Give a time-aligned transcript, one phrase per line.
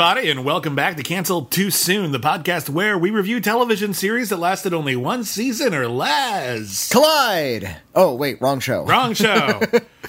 [0.00, 4.30] Everybody, and welcome back to Cancelled Too Soon, the podcast where we review television series
[4.30, 6.88] that lasted only one season or less.
[6.90, 7.76] Collide!
[7.94, 8.86] Oh, wait, wrong show.
[8.86, 9.60] Wrong show.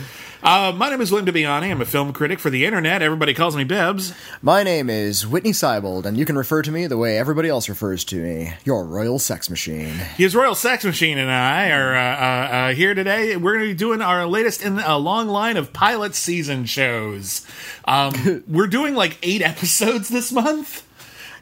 [0.43, 1.69] uh, my name is William Bibbiani.
[1.69, 3.01] I'm a film critic for the internet.
[3.03, 4.13] Everybody calls me Bibbs.
[4.41, 7.69] My name is Whitney Seibold, and you can refer to me the way everybody else
[7.69, 9.93] refers to me your royal sex machine.
[10.17, 13.37] His Royal Sex Machine and I are uh, uh, uh, here today.
[13.37, 17.45] We're going to be doing our latest in a long line of pilot season shows.
[17.85, 20.87] Um, we're doing like eight episodes this month.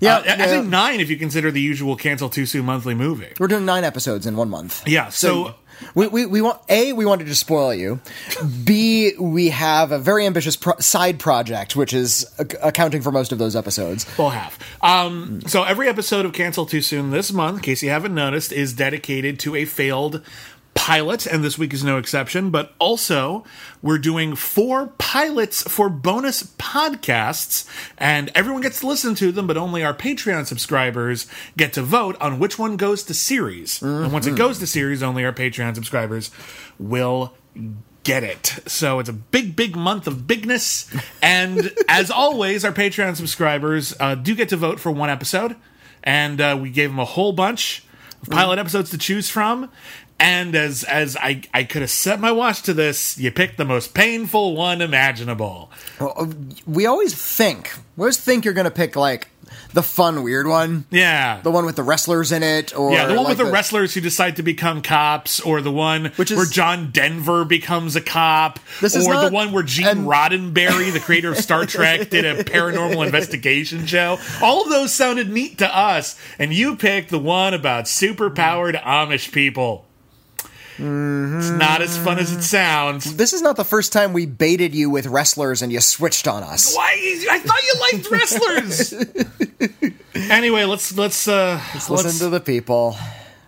[0.02, 0.46] Yeah, Uh, I- I yeah.
[0.48, 3.34] think nine if you consider the usual Cancel Too Soon monthly movie.
[3.40, 4.86] We're doing nine episodes in one month.
[4.88, 5.56] Yeah, so
[5.96, 8.00] We, we, we want A, we wanted to spoil you.
[8.64, 13.32] B, we have a very ambitious pro- side project, which is ac- accounting for most
[13.32, 14.04] of those episodes.
[14.04, 14.60] Full half.
[14.84, 18.52] Um, so every episode of Cancel Too Soon this month, in case you haven't noticed,
[18.52, 20.22] is dedicated to a failed
[20.74, 22.50] pilot, and this week is no exception.
[22.50, 23.44] But also,
[23.82, 27.68] we're doing four pilots for bonus podcasts,
[27.98, 32.16] and everyone gets to listen to them, but only our Patreon subscribers get to vote
[32.20, 33.82] on which one goes to series.
[33.82, 36.32] And once it goes to series, only our Patreon subscribers
[36.80, 37.34] will
[38.04, 38.60] get it.
[38.66, 40.90] So it's a big, big month of bigness.
[41.22, 45.56] And as always, our Patreon subscribers uh, do get to vote for one episode.
[46.04, 47.84] And uh, we gave them a whole bunch
[48.22, 49.70] of pilot episodes to choose from.
[50.20, 53.66] And as as I, I could have set my watch to this, you picked the
[53.66, 55.72] most painful one imaginable.
[56.00, 56.34] Oh, oh,
[56.68, 59.30] we always think, we always think you're going to pick, like,
[59.74, 60.86] the fun, weird one.
[60.92, 61.40] Yeah.
[61.42, 63.94] The one with the wrestlers in it, or yeah, the one like with the, wrestlers
[63.94, 68.02] who decide to become cops, or the one Which is- where John Denver becomes a
[68.02, 72.10] cop, This is or the one where Gene and- Roddenberry, the creator of Star Trek,
[72.10, 74.20] did a paranormal investigation show.
[74.42, 79.32] All of those sounded neat to us, and you picked the one about superpowered Amish
[79.32, 79.86] people.
[80.82, 83.18] It's not as fun as it sounds.
[83.18, 86.42] This is not the first time we baited you with wrestlers and you switched on
[86.42, 86.74] us.
[86.74, 86.96] Why?
[87.30, 88.94] I thought you liked wrestlers.
[90.32, 92.96] anyway, let's let's uh let's, Listen to the people,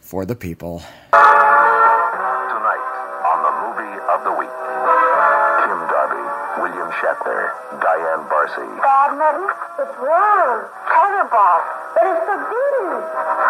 [0.01, 0.83] for the people.
[1.13, 2.83] Tonight
[3.23, 6.23] on the movie of the week, Kim Darby,
[6.59, 7.47] William Shatner,
[7.79, 10.67] Diane Varsi, Godmother, it's wrong.
[10.83, 11.55] Terrible.
[11.95, 12.91] But it's forbidden.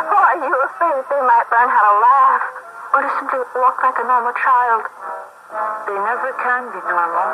[0.06, 2.62] Why, are you afraid they might learn how to laugh
[2.94, 4.84] or to simply walk like a normal child.
[5.88, 7.28] They never can be normal.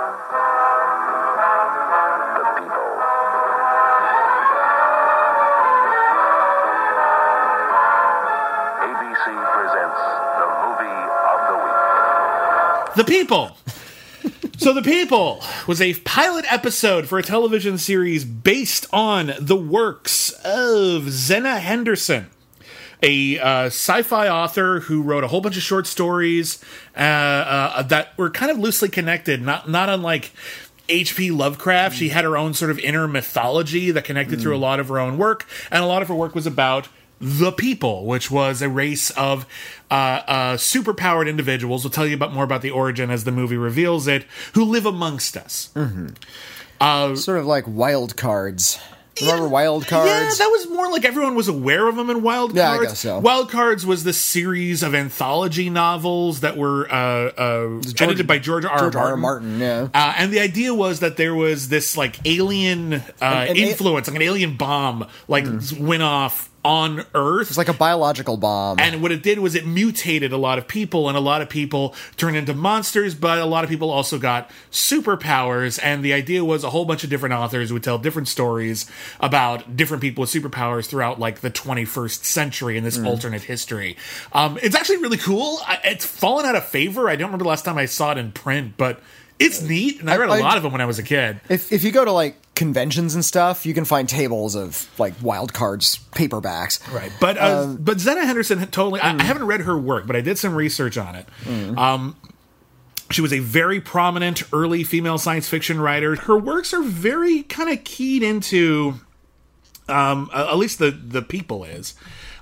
[2.38, 2.90] the people.
[8.85, 10.01] ABC presents
[10.38, 12.95] the movie of the week.
[12.95, 13.57] The People.
[14.57, 20.31] so, The People was a pilot episode for a television series based on the works
[20.44, 22.28] of Zenna Henderson,
[23.01, 26.63] a uh, sci fi author who wrote a whole bunch of short stories
[26.95, 30.31] uh, uh, that were kind of loosely connected, not, not unlike.
[30.89, 31.31] H.P.
[31.31, 31.97] Lovecraft.
[31.97, 34.99] She had her own sort of inner mythology that connected through a lot of her
[34.99, 36.87] own work, and a lot of her work was about
[37.19, 39.45] the people, which was a race of
[39.91, 41.83] uh, uh, superpowered individuals.
[41.83, 44.85] We'll tell you about more about the origin as the movie reveals it, who live
[44.85, 45.71] amongst us.
[47.15, 48.79] Sort of like wild cards.
[49.22, 50.09] Remember wild cards?
[50.09, 52.57] Yeah, that was more like everyone was aware of them in Wild Cards.
[52.57, 53.19] Yeah, I guess so.
[53.19, 58.66] Wild Cards was the series of anthology novels that were uh, uh, edited by George
[58.66, 58.72] R.
[58.72, 58.79] R.
[58.79, 59.07] George R.
[59.11, 59.17] R.
[59.17, 59.59] Martin.
[59.59, 59.88] Yeah.
[59.94, 63.56] Uh, and the idea was that there was this like alien uh, an a- Hmm.
[63.57, 65.45] influence, like an alien bomb, like
[65.80, 67.47] went off on Earth.
[67.47, 68.77] It's like a biological bomb.
[68.79, 71.47] And what it did was it mutated a lot of people, and a lot of
[71.47, 75.79] people turned into monsters, but a lot of people also got superpowers.
[75.81, 78.85] And the idea was a whole bunch of different authors would tell different stories
[79.21, 83.07] about different people with superpowers throughout like the 21st century in this Mm.
[83.07, 83.95] alternate history.
[84.33, 85.59] Um, it's actually really cool.
[85.85, 87.09] It's fallen out of favor.
[87.09, 88.99] I don't remember the last time I saw it in print, but
[89.39, 90.00] it's neat.
[90.00, 91.39] And I read a I- lot of them when I was a kid.
[91.50, 95.13] if if you go to like conventions and stuff, you can find tables of like
[95.22, 96.80] wild cards paperbacks.
[96.92, 99.00] Right, but uh, Um, but Zenna Henderson totally.
[99.00, 99.19] mm.
[99.19, 101.28] I, I haven't read her work, but I did some research on it.
[101.78, 102.16] Um,
[103.12, 106.16] She was a very prominent early female science fiction writer.
[106.16, 108.95] Her works are very kind of keyed into,
[109.88, 111.94] um, uh, at least the the people is,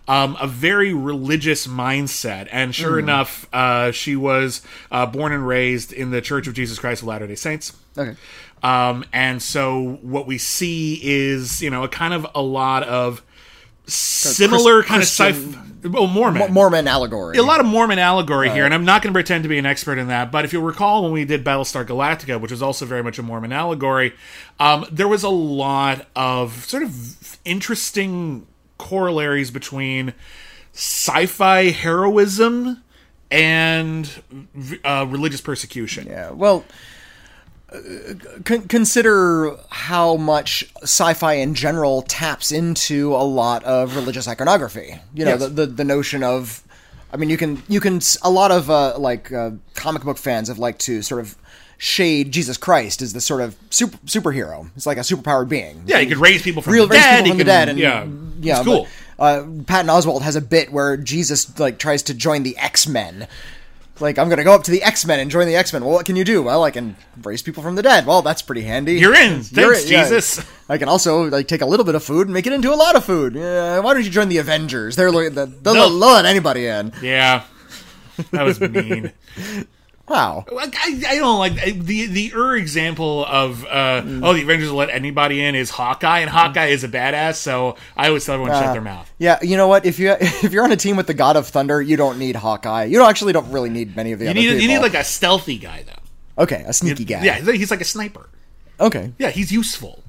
[0.08, 2.48] um, a very religious mindset.
[2.52, 4.62] And sure enough, uh, she was
[4.92, 7.76] uh, born and raised in the Church of Jesus Christ of Latter Day Saints.
[7.98, 8.16] Okay.
[8.64, 13.22] Um, and so what we see is, you know, a kind of a lot of
[13.88, 15.32] similar kind of sci
[15.88, 16.52] well, Mormon.
[16.52, 17.38] Mormon allegory.
[17.38, 19.68] a lot of Mormon allegory here, and I'm not going to pretend to be an
[19.68, 20.32] expert in that.
[20.32, 23.24] But if you'll recall, when we did Battlestar Galactica, which was also very much a
[23.24, 24.14] Mormon allegory,
[24.60, 30.14] um, there was a lot of sort of interesting corollaries between
[30.74, 32.84] sci-fi heroism
[33.32, 34.10] and
[34.84, 36.08] uh, religious persecution.
[36.08, 36.32] Yeah.
[36.32, 36.64] Well,
[37.72, 37.78] uh,
[38.44, 45.00] con- consider how much sci-fi in general taps into a lot of religious iconography.
[45.14, 45.40] You know, Yes.
[45.42, 46.64] the, the the notion of,
[47.12, 50.48] I mean, you can you can a lot of uh, like uh, comic book fans
[50.48, 51.36] have liked to sort of
[51.78, 54.70] shade Jesus Christ as the sort of super superhero.
[54.76, 55.84] It's like a superpowered being.
[55.86, 57.18] Yeah, you could raise people from real the dead.
[57.24, 58.06] people from the dead, and yeah,
[58.40, 58.88] yeah, it's cool.
[59.18, 62.88] But, uh, Patton Oswalt has a bit where Jesus like tries to join the X
[62.88, 63.28] Men.
[64.02, 65.84] Like I'm gonna go up to the X Men and join the X Men.
[65.86, 66.44] Well, what can you do?
[66.44, 68.06] Well, I can raise people from the dead.
[68.06, 68.96] Well, that's pretty handy.
[68.96, 69.42] You're in.
[69.42, 70.04] Thanks, yeah.
[70.04, 70.46] Jesus.
[70.68, 72.76] I can also like take a little bit of food and make it into a
[72.76, 73.36] lot of food.
[73.36, 74.98] Yeah, why don't you join the Avengers?
[74.98, 75.74] They're they'll No.
[75.74, 76.92] they'll let anybody in.
[77.02, 77.44] Yeah,
[78.32, 79.14] that was mean.
[80.08, 80.46] Wow.
[80.52, 84.22] I, I don't like the the er example of uh, Mm.
[84.24, 87.76] oh the Avengers will let anybody in is Hawkeye and Hawkeye is a badass so
[87.98, 89.12] I always tell everyone to shut their mouth.
[89.18, 89.86] Yeah, you know what?
[89.86, 92.36] If you if you're on a team with the God of Thunder, you don't need
[92.36, 92.84] Hawkeye.
[92.86, 94.62] You don't actually don't really need many of the You other need people.
[94.62, 96.44] you need like a stealthy guy though.
[96.44, 97.24] okay, a sneaky guy.
[97.24, 98.30] Yeah, he's like a sniper.
[98.80, 99.12] Okay.
[99.18, 100.04] Yeah, he's useful.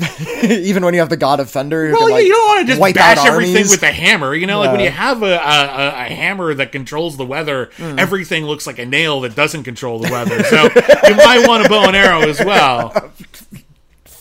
[0.42, 2.66] Even when you have the God of Thunder, Well, can, like, you don't want to
[2.66, 3.70] just wipe bash everything armies.
[3.70, 4.34] with a hammer.
[4.34, 7.98] You know, like when you have a, a, a, hammer that controls the weather, Hmm.
[7.98, 10.42] everything looks like a nail that doesn't control the weather.
[10.44, 13.12] So you might want a bow and arrow as well.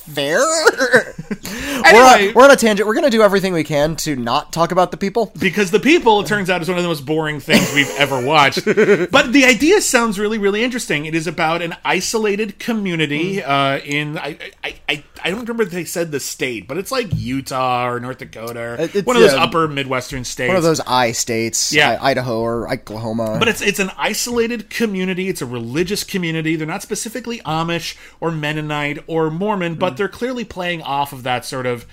[0.09, 0.39] fair.
[1.93, 2.87] we're, on, we're on a tangent.
[2.87, 5.31] We're going to do everything we can to not talk about the people.
[5.39, 8.23] because the people, it turns out, is one of the most boring things we've ever
[8.23, 8.65] watched.
[8.65, 11.05] But the idea sounds really, really interesting.
[11.05, 15.71] It is about an isolated community uh, in I, I, I, I don't remember if
[15.71, 19.21] they said the state, but it's like Utah or North Dakota, or it's, one of
[19.21, 20.47] those yeah, upper Midwestern states.
[20.47, 21.97] One of those I states, Yeah.
[22.01, 23.37] I- Idaho or Oklahoma.
[23.39, 25.29] But it's it's an isolated community.
[25.29, 26.55] It's a religious community.
[26.55, 29.79] They're not specifically Amish or Mennonite or Mormon, Mm.
[29.79, 31.85] but they're clearly playing off of that sort of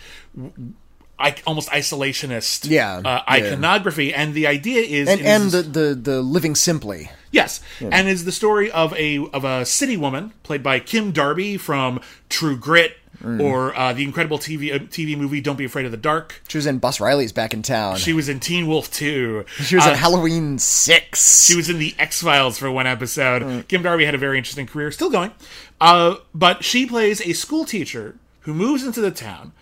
[1.19, 3.23] I, almost isolationist Yeah, uh, yeah.
[3.29, 4.13] iconography.
[4.13, 7.11] And the idea is and and the, the the living simply.
[7.33, 11.57] Yes, and is the story of a of a city woman played by Kim Darby
[11.57, 12.97] from True Grit
[13.27, 13.43] Mm.
[13.43, 16.43] or uh, the incredible TV uh, TV movie Don't Be Afraid of the Dark.
[16.49, 17.97] She was in Bus Riley's back in town.
[17.97, 19.45] She was in Teen Wolf 2.
[19.65, 21.45] She was Uh, in Halloween Six.
[21.45, 23.43] She was in the X Files for one episode.
[23.43, 23.69] Mm.
[23.69, 25.33] Kim Darby had a very interesting career, still going.
[25.81, 29.53] Uh, but she plays a school teacher who moves into the town.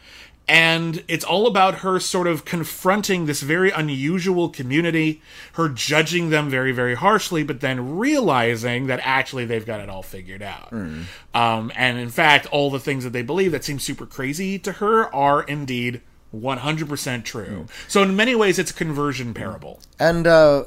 [0.46, 5.22] And it's all about her sort of confronting this very unusual community,
[5.54, 10.02] her judging them very, very harshly, but then realizing that actually they've got it all
[10.02, 10.70] figured out.
[10.70, 11.04] Mm.
[11.32, 14.72] Um, and in fact, all the things that they believe that seem super crazy to
[14.72, 16.02] her are indeed
[16.34, 17.66] 100% true.
[17.88, 19.80] So, in many ways, it's a conversion parable.
[19.98, 20.64] and uh,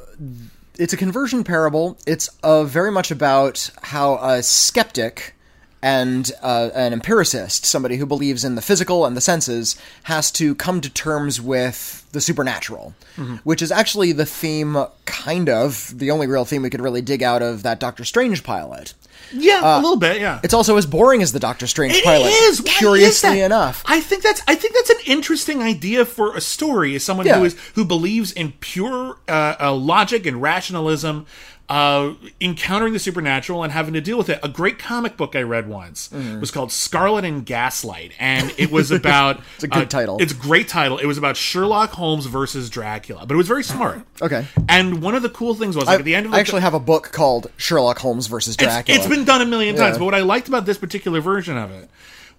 [0.80, 1.98] it's a conversion parable.
[2.06, 5.36] It's uh, very much about how a skeptic
[5.82, 10.56] and uh, an empiricist, somebody who believes in the physical and the senses, has to
[10.56, 12.96] come to terms with the supernatural,
[13.44, 17.22] which is actually the theme, kind of the only real theme we could really dig
[17.22, 18.94] out of that Doctor Strange pilot.
[19.32, 20.40] Yeah, a little bit, yeah.
[20.44, 22.28] It's also as boring as the Doctor Strange It pilot.
[22.28, 22.62] is.
[22.62, 23.46] Why is curiously that?
[23.46, 23.84] enough.
[23.86, 26.96] I think that's I think that's an interesting idea for a story.
[26.96, 27.40] As someone Yeah.
[27.40, 31.26] who is who believes in pure uh, uh, logic and rationalism,
[31.70, 34.40] uh, encountering the supernatural and having to deal with it.
[34.42, 36.40] A great comic book I read once Mm.
[36.40, 39.42] was called Scarlet in Gaslight, and it was about.
[39.56, 40.18] it's a good title.
[40.22, 40.98] It's a great title.
[40.98, 44.02] It was about Sherlock Holmes versus Dracula, but it was very smart.
[44.22, 44.46] Okay.
[44.68, 46.40] And one of the cool things was like I, at the end of I the,
[46.40, 48.98] actually have a book called Sherlock Holmes versus it's- Dracula.
[48.98, 50.00] it's been done a million times, Yeah.
[50.00, 51.88] but what I liked about this particular version of it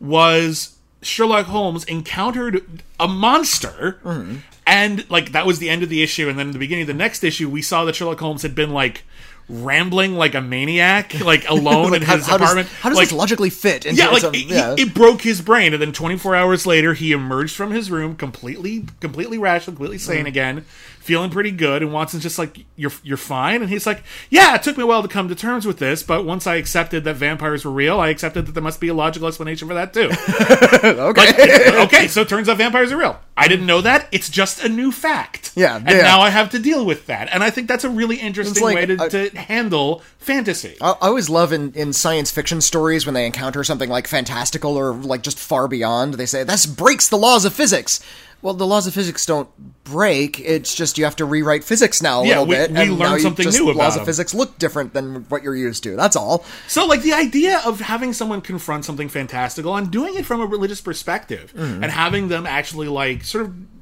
[0.00, 4.36] was Sherlock Holmes encountered a monster, Mm-hmm.
[4.66, 6.28] and like that was the end of the issue.
[6.28, 8.54] And then at the beginning of the next issue, we saw that Sherlock Holmes had
[8.54, 9.04] been like
[9.48, 12.68] rambling like a maniac, like alone Like, in how, his how does, apartment.
[12.80, 14.74] how does like, this logically fit into yeah, like some, it, yeah.
[14.78, 18.84] it broke his brain, and then 24 hours later, he emerged from his room completely,
[19.00, 20.28] completely rational, completely sane Mm.
[20.28, 20.64] again,
[21.00, 21.82] feeling pretty good.
[21.82, 24.86] And Watson's just like, "You're, you're fine," and he's like, "Yeah, it took me a
[24.86, 27.98] while to come to terms with this, but once I accepted that vampires were real,
[28.00, 30.10] I accepted that there must be a logical explanation for that too."
[30.84, 31.70] okay.
[31.84, 33.18] okay, so it turns out vampires are real.
[33.36, 34.08] I didn't know that.
[34.12, 35.52] It's just a new fact.
[35.54, 36.02] Yeah, and yeah.
[36.02, 37.28] now I have to deal with that.
[37.32, 40.76] And I think that's a really interesting like way to, a- to handle fantasy.
[40.80, 44.76] I, I always love in, in science fiction stories when they encounter something like fantastical
[44.76, 46.14] or like just far beyond.
[46.14, 48.00] They say this breaks the laws of physics.
[48.40, 49.48] Well, the laws of physics don't
[49.82, 50.38] break.
[50.38, 52.70] It's just you have to rewrite physics now a Yeah, little we- bit.
[52.70, 54.02] we and learn something just- new about laws them.
[54.02, 55.96] of physics look different than what you're used to.
[55.96, 56.44] That's all.
[56.68, 60.46] So, like the idea of having someone confront something fantastical and doing it from a
[60.46, 61.82] religious perspective, Mm-hmm.
[61.82, 63.77] and having them actually like sort of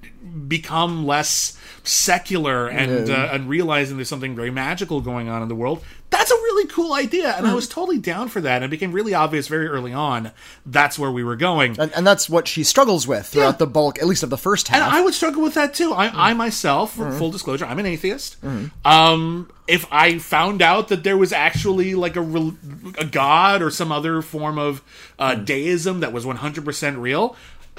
[0.49, 5.55] become less secular and uh, and realizing there's something very magical going on in the
[5.55, 5.83] world.
[6.09, 7.57] That's a really cool idea, and I Mm-hmm.
[7.57, 8.57] was totally down for that.
[8.57, 10.31] And it became really obvious very early on
[10.65, 11.79] that's where we were going.
[11.81, 13.57] And, and that's what she struggles with throughout Yeah.
[13.59, 14.81] the bulk, at least of the first half.
[14.81, 15.93] And I would struggle with that too.
[15.93, 18.37] I, I myself, for full disclosure, I'm an atheist.
[18.85, 22.53] Um, if I found out that there was actually like a
[22.99, 24.83] a god or some other form of
[25.19, 27.35] uh, deism that was 100% real,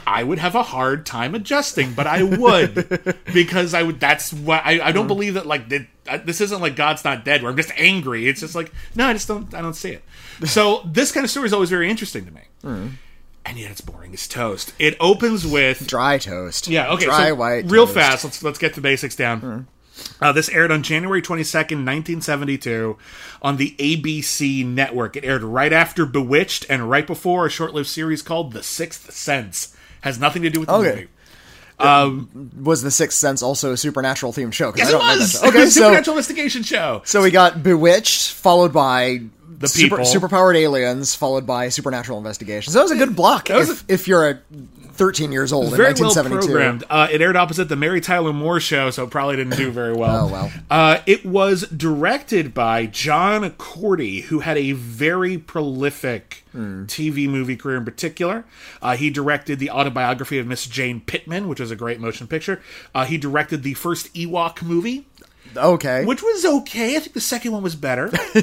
[0.05, 1.93] I would have a hard time adjusting.
[1.93, 3.99] But I would because I would.
[3.99, 7.25] That's what I, I don't believe that like that, uh, this isn't like God's not
[7.25, 8.27] dead where I'm just angry.
[8.27, 9.53] It's just like no, I just don't.
[9.53, 10.03] I don't see it.
[10.45, 12.41] So this kind of story is always very interesting to me.
[12.63, 14.71] And yet it's boring as toast.
[14.77, 16.67] It opens with Dry toast.
[16.67, 17.05] yeah, okay.
[17.05, 17.71] Dry so white.
[17.71, 17.95] Real toast.
[17.95, 18.23] fast.
[18.23, 19.67] Let's let's get the basics down.
[20.21, 22.97] Uh, this aired on January 22nd, 1972,
[23.41, 25.15] on the ABC network.
[25.15, 29.11] It aired right after Bewitched and right before a short lived series called The Sixth
[29.11, 29.75] Sense.
[30.07, 30.89] Has nothing to do with the Okay.
[30.89, 31.07] movie.
[31.79, 34.73] Um, was the Sixth Sense also a supernatural themed show?
[34.75, 35.33] Yes, I it don't know was!
[35.33, 37.01] that- Okay, so Supernatural investigation show.
[37.05, 39.21] so we got Bewitched, followed by
[39.59, 40.11] The super, People.
[40.11, 42.73] superpowered aliens, followed by supernatural investigations.
[42.73, 43.49] That was a good block.
[43.49, 44.39] was if, if you're a
[44.97, 46.83] 13 years old in very well programmed.
[46.89, 49.93] Uh, it aired opposite the Mary Tyler Moore show, so it probably didn't do very
[49.93, 50.27] well.
[50.27, 50.51] Oh, well.
[50.69, 56.85] Uh, it was directed by John Korty, who had a very prolific Hmm.
[56.85, 58.43] TV movie career in particular.
[58.81, 62.61] Uh, he directed the autobiography of Miss Jane Pittman, which was a great motion picture.
[62.95, 65.05] Uh, he directed the first Ewok movie,
[65.55, 66.03] Okay.
[66.05, 66.95] which was okay.
[66.95, 68.07] I think the second one was better.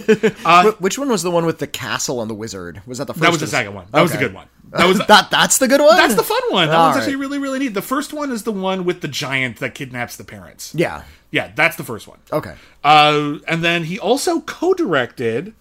[0.45, 2.83] Wh- Which one was the one with the castle and the wizard?
[2.87, 3.23] Was that the first?
[3.23, 3.87] that was the second one.
[3.91, 4.27] That was the Okay.
[4.27, 4.47] good one.
[4.77, 5.31] That was that.
[5.31, 5.97] That's the good one.
[5.97, 6.69] that's the fun one.
[6.69, 7.03] That All one's right.
[7.03, 7.75] actually really really neat.
[7.75, 10.75] The first one is the one with the giant that kidnaps the parents.
[10.75, 11.05] Yeah.
[11.31, 12.19] Yeah, that's the first one.
[12.33, 12.55] Okay.
[12.85, 15.53] Uh, and then he also co-directed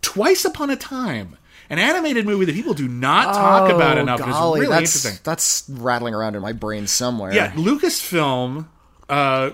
[0.00, 1.36] Twice Upon a Time,
[1.68, 4.20] an animated movie that people do not talk about Oh, enough.
[4.20, 5.20] golly, it's really that's, interesting.
[5.24, 7.34] That's rattling around in my brain somewhere.
[7.34, 8.68] Yeah, Lucasfilm
[9.10, 9.50] uh,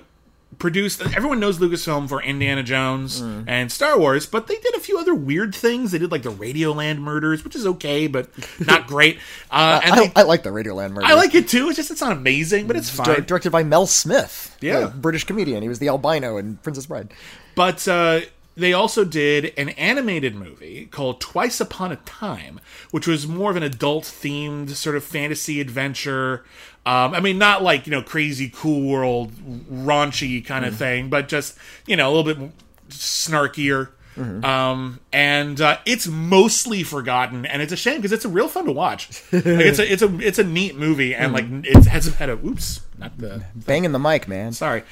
[0.58, 1.00] produced.
[1.00, 3.44] Everyone knows Lucasfilm for Indiana Jones Mm.
[3.46, 5.90] and Star Wars, but they did a few other weird things.
[5.92, 8.28] They did like the Radioland murders, which is okay, but
[8.66, 9.18] not great.
[9.50, 11.06] Uh, and I, they, I like the Radioland murder.
[11.06, 11.68] I like it too.
[11.68, 13.24] It's just it's not amazing, but it's fine.
[13.24, 14.56] directed by Mel Smith.
[14.60, 14.86] Yeah.
[14.94, 15.62] British comedian.
[15.62, 17.12] He was the albino in Princess Bride.
[17.54, 18.20] But uh,
[18.56, 23.56] they also did an animated movie called Twice Upon a Time, which was more of
[23.56, 26.44] an adult themed sort of fantasy adventure.
[26.86, 31.28] Um, I mean, not like, you know, crazy, cool world, raunchy kind of thing, but
[31.28, 31.56] just,
[31.86, 32.52] you know, a little bit
[32.90, 33.88] snarkier.
[34.16, 38.66] Um, and uh, it's mostly forgotten, and it's a shame because it's a real fun
[38.66, 39.22] to watch.
[39.32, 42.34] like, it's a it's a it's a neat movie, and like it hasn't had a
[42.34, 44.52] oops, not the Banging the mic, man.
[44.52, 44.84] Sorry.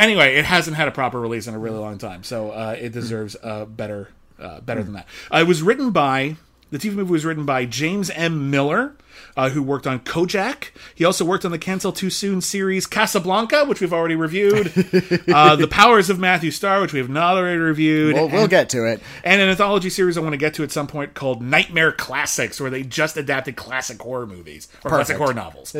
[0.00, 2.92] Anyway, it hasn't had a proper release in a really long time, so uh, it
[2.92, 5.06] deserves uh, better uh, better than that.
[5.32, 6.36] Uh, it was written by
[6.70, 8.50] the TV movie was written by James M.
[8.50, 8.94] Miller,
[9.36, 10.70] uh, who worked on Kojak.
[10.94, 14.68] He also worked on the Cancel Too Soon series Casablanca, which we've already reviewed.
[15.32, 18.14] uh, the Powers of Matthew Star, which we have not already reviewed.
[18.14, 19.02] We'll, we'll get to it.
[19.24, 22.60] and an anthology series I want to get to at some point called Nightmare Classics,
[22.60, 25.74] where they just adapted classic horror movies or classic horror novels.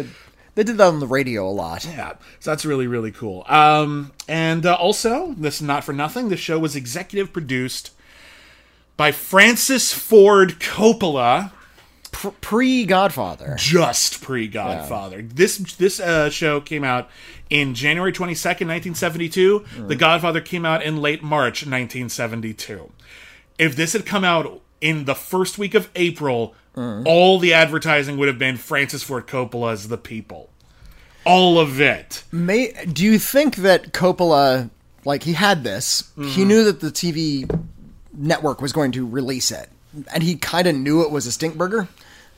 [0.60, 1.86] They did that on the radio a lot.
[1.86, 3.46] Yeah, so that's really really cool.
[3.48, 6.28] Um, and uh, also, this is not for nothing.
[6.28, 7.92] The show was executive produced
[8.98, 11.50] by Francis Ford Coppola,
[12.12, 13.54] Pre Godfather.
[13.58, 15.22] just pre Godfather.
[15.22, 17.08] This this uh, show came out
[17.48, 19.64] in January twenty second, nineteen seventy two.
[19.78, 22.92] The Godfather came out in late March, nineteen seventy two.
[23.58, 28.28] If this had come out in the first week of April, all the advertising would
[28.28, 30.49] have been Francis Ford Coppola's The People.
[31.30, 32.24] All of it.
[32.32, 34.70] May do you think that Coppola,
[35.04, 36.28] like he had this, Mm-hmm.
[36.28, 37.48] he knew that the TV
[38.12, 39.68] network was going to release it,
[40.12, 41.88] and he kind of knew it was a stink burger,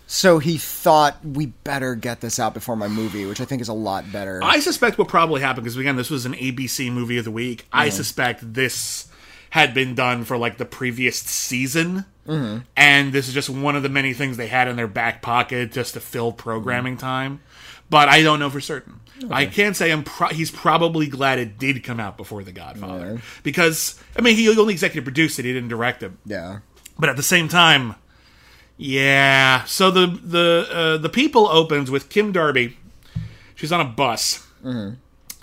[0.06, 3.68] so he thought we better get this out before my movie, which I think is
[3.68, 4.40] a lot better.
[4.42, 7.66] I suspect what probably happened because again, this was an ABC movie of the week.
[7.72, 7.96] I mm-hmm.
[7.96, 9.08] suspect this
[9.48, 12.58] had been done for like the previous season, mm-hmm.
[12.76, 15.72] and this is just one of the many things they had in their back pocket
[15.72, 17.06] just to fill programming mm-hmm.
[17.06, 17.40] time.
[17.92, 19.00] But I don't know for certain.
[19.30, 20.02] I can't say I'm.
[20.02, 24.48] Pro- he's probably glad it did come out before The Godfather because I mean he
[24.58, 25.44] only executive produced it.
[25.44, 26.12] He didn't direct it.
[26.24, 26.60] yeah,
[26.98, 27.96] But at the same time,
[28.78, 29.64] yeah.
[29.64, 32.78] So the the uh, the people opens with Kim Darby.
[33.54, 34.48] She's She's on a bus.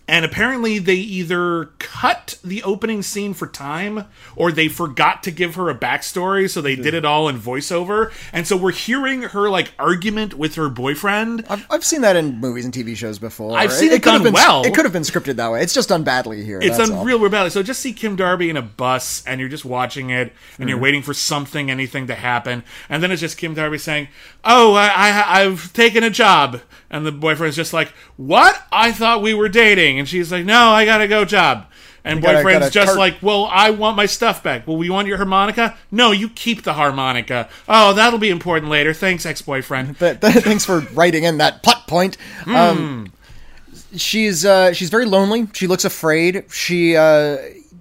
[0.10, 5.54] And apparently, they either cut the opening scene for time or they forgot to give
[5.56, 8.12] her a backstory, so they did it all in voiceover.
[8.34, 11.46] And so we're hearing her like argument with her boyfriend.
[11.50, 13.56] I've, I've seen that in movies and TV shows before.
[13.58, 14.66] I've seen it could have done been, well.
[14.66, 15.62] It could have been scripted that way.
[15.62, 16.60] It's just done badly here.
[16.60, 17.52] It's done real badly.
[17.52, 20.68] So just see Kim Darby in a bus, and you're just watching it, and Mm-hmm.
[20.70, 24.08] you're waiting for something, anything to happen, and then it's just Kim Darby saying,
[24.44, 28.62] "Oh, I, I I've taken a job," and the boyfriend's just like, "What?
[28.72, 31.66] I thought we were dating," and she's like, "No, I got to go job."
[32.06, 34.66] And gotta- boyfriend's gotta just cart- like, "Well, I want my stuff back.
[34.68, 35.78] Well, we want your harmonica?
[35.92, 37.50] No, you keep the harmonica.
[37.68, 38.94] Oh, that'll be important later.
[38.94, 42.16] Thanks, ex-boyfriend." Th- thanks for writing in that plot point.
[42.46, 42.56] Hmm.
[42.56, 43.12] Um,
[43.96, 45.48] she's uh, she's very lonely.
[45.54, 46.46] She looks afraid.
[46.52, 47.38] She uh,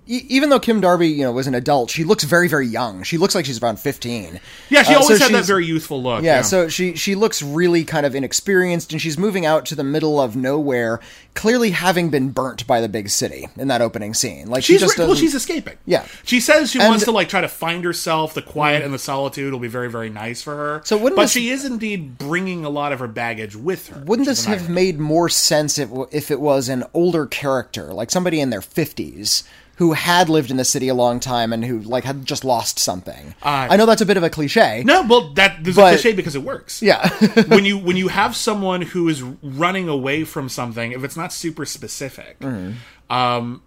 [0.08, 3.02] e- even though Kim Darby, you know, was an adult, she looks very very young.
[3.04, 4.40] She looks like she's around fifteen.
[4.70, 6.24] Yeah, she Uh, so always had that very youthful look.
[6.24, 9.84] Yeah, so she she looks really kind of inexperienced, and she's moving out to the
[9.84, 10.98] middle of nowhere,
[11.34, 14.48] clearly having been burnt by the big city in that opening scene.
[14.48, 15.76] Like she She's just re- well, she's escaping.
[15.86, 16.06] Yeah.
[16.24, 18.34] she says she And- wants to like try to find herself.
[18.34, 20.80] The quiet and the solitude will be very, very nice for her.
[20.84, 24.02] So wouldn't but this- she is indeed bringing a lot of her baggage with her.
[24.06, 28.40] Wouldn't this have made more sense if, if it was an older character, like somebody
[28.40, 29.42] in their 50s,
[29.78, 32.78] who had lived in the city a long time and who, like, had just lost
[32.78, 33.34] something?
[33.42, 34.82] Uh, I know that's a bit of a cliche.
[34.84, 36.82] No, well, that there's But- a cliche because it works.
[36.82, 37.08] Yeah.
[37.48, 41.32] when you when you have someone who is running away from something, if it's not
[41.32, 43.12] super specific, Mm-hmm.
[43.12, 43.62] um,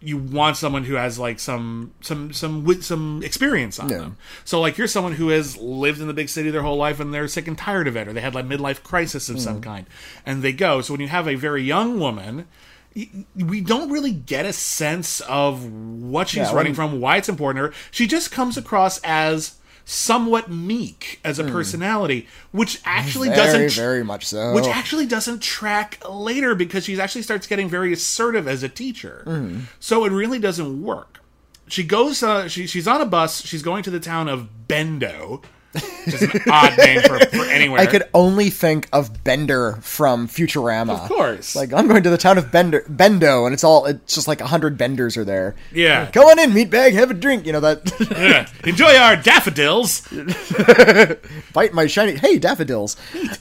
[0.00, 3.98] you want someone who has like some some some with some experience on Yeah.
[3.98, 4.16] them.
[4.44, 7.12] So like you're someone who has lived in the big city their whole life and
[7.14, 9.40] they're sick and tired of it, or they had like midlife crisis of Mm.
[9.40, 9.86] some kind,
[10.26, 10.80] and they go.
[10.82, 12.46] So when you have a very young woman.
[13.36, 17.62] We don't really get a sense of what she's Yeah, running from, why it's important
[17.62, 17.74] to her.
[17.90, 23.34] She just comes across as somewhat meek as a personality, which actually Hmm.
[23.34, 24.54] very, doesn't very much so.
[24.54, 29.22] which actually doesn't track later because she actually starts getting very assertive as a teacher.
[29.24, 29.58] Hmm.
[29.80, 31.18] So it really doesn't work.
[31.66, 32.22] She goes.
[32.22, 33.42] Uh, she, she's on a bus.
[33.44, 35.42] She's going to the town of Bendo,
[35.74, 37.80] is an odd name for, for anywhere.
[37.80, 41.02] I could only think of Bender from Futurama.
[41.02, 41.56] Of course.
[41.56, 44.40] Like, I'm going to the town of Bender, Bendo, and it's all, it's just like
[44.40, 45.54] a hundred Benders are there.
[45.72, 46.10] Yeah.
[46.10, 47.46] Come on in, meatbag, have a drink.
[47.46, 47.92] You know, that.
[48.10, 48.48] Yeah.
[48.68, 50.06] Enjoy our daffodils.
[51.52, 52.16] Bite my shiny.
[52.16, 52.96] Hey, daffodils.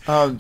[0.08, 0.34] Uh,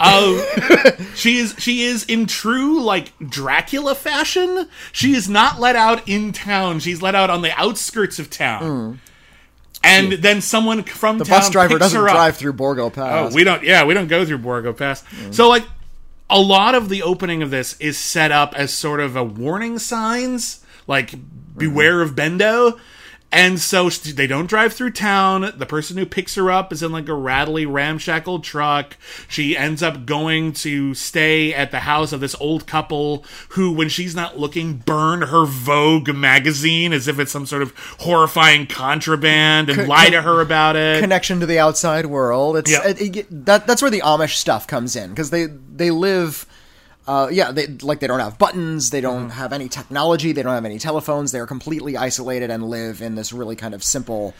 [1.15, 4.67] she is she is in true like Dracula fashion.
[4.91, 6.79] She is not let out in town.
[6.79, 8.99] She's let out on the outskirts of town.
[9.83, 11.17] And then someone from.
[11.17, 13.11] The bus driver doesn't drive through Borgo Pass.
[13.11, 13.33] Oh, Pass.
[13.33, 13.63] we don't.
[13.63, 15.03] Yeah, we don't go through Borgo Pass.
[15.03, 15.33] Mm.
[15.33, 15.65] So like,
[16.29, 19.77] a lot of the opening of this is set up as sort of a warning
[19.79, 21.59] signs, like mm-hmm.
[21.59, 22.79] beware of Bendo.
[23.33, 25.53] And so they don't drive through town.
[25.57, 28.95] The person who picks her up is in like a rattly, ramshackle truck.
[29.27, 33.89] She ends up going to stay at the house of this old couple who, when
[33.89, 39.69] she's not looking, burn her Vogue magazine as if it's some sort of horrifying contraband
[39.69, 41.01] and lie to her about it.
[41.01, 42.55] connection to the outside world.
[42.57, 42.87] It's Yeah.
[42.87, 46.45] it, it- that that's where the Amish stuff comes in because they they live.
[47.05, 50.53] Uh, yeah, they like they don't have buttons, they don't have any technology, they don't
[50.53, 51.31] have any telephones.
[51.31, 54.33] They are completely isolated and live in this really kind of simple,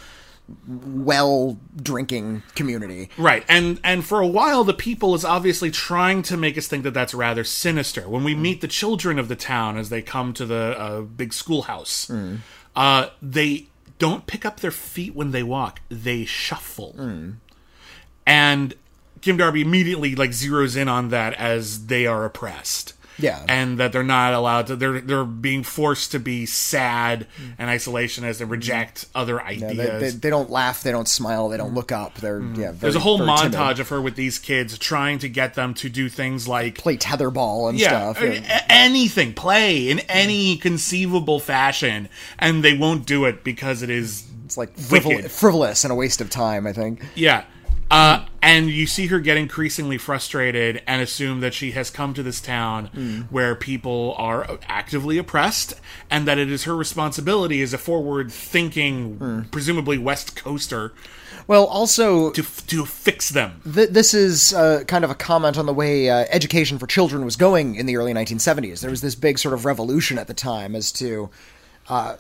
[0.58, 3.10] well drinking community.
[3.18, 6.84] Right, and and for a while, the people is obviously trying to make us think
[6.84, 8.08] that that's rather sinister.
[8.08, 11.34] When we meet the children of the town as they come to the uh, big
[11.34, 12.10] schoolhouse,
[12.78, 13.68] uh, they
[14.00, 16.96] don't pick up their feet when they walk; they shuffle.
[18.26, 18.74] And
[19.24, 22.94] Kim Darby immediately like zeroes in on that as they are oppressed.
[23.20, 23.46] Yeah.
[23.48, 24.76] and that they're not allowed to.
[24.76, 27.28] They're they're being forced to be sad
[27.60, 29.78] and isolation as they reject other Yeah, ideas.
[29.78, 32.16] they, they, they don't laugh, they don't smile, they don't look up.
[32.16, 32.48] They're yeah.
[32.72, 32.80] Very, Mm.
[32.80, 33.80] There's a whole montage timid.
[33.82, 37.70] of her with these kids trying to get them to do things like play tetherball
[37.70, 38.20] and yeah, stuff.
[38.24, 38.66] yeah.
[38.68, 42.10] anything, play in any conceivable fashion,
[42.40, 46.20] and they won't do it because it is It's like frivol- frivolous and a waste
[46.20, 46.66] of time.
[46.66, 47.06] I think.
[47.14, 47.44] Yeah.
[47.94, 52.24] Uh, and you see her get increasingly frustrated and assume that she has come to
[52.24, 53.22] this town Hmm.
[53.30, 55.76] where people are actively oppressed
[56.10, 59.42] and that it is her responsibility as a forward thinking, Hmm.
[59.52, 60.92] presumably West Coaster,
[61.46, 63.62] Well, also to, f- to fix them.
[63.72, 67.24] Th- this is uh, kind of a comment on the way uh, education for children
[67.26, 68.80] was going in the early 1970s.
[68.80, 71.30] There was this big sort of revolution at the time as to,
[71.90, 72.16] uh,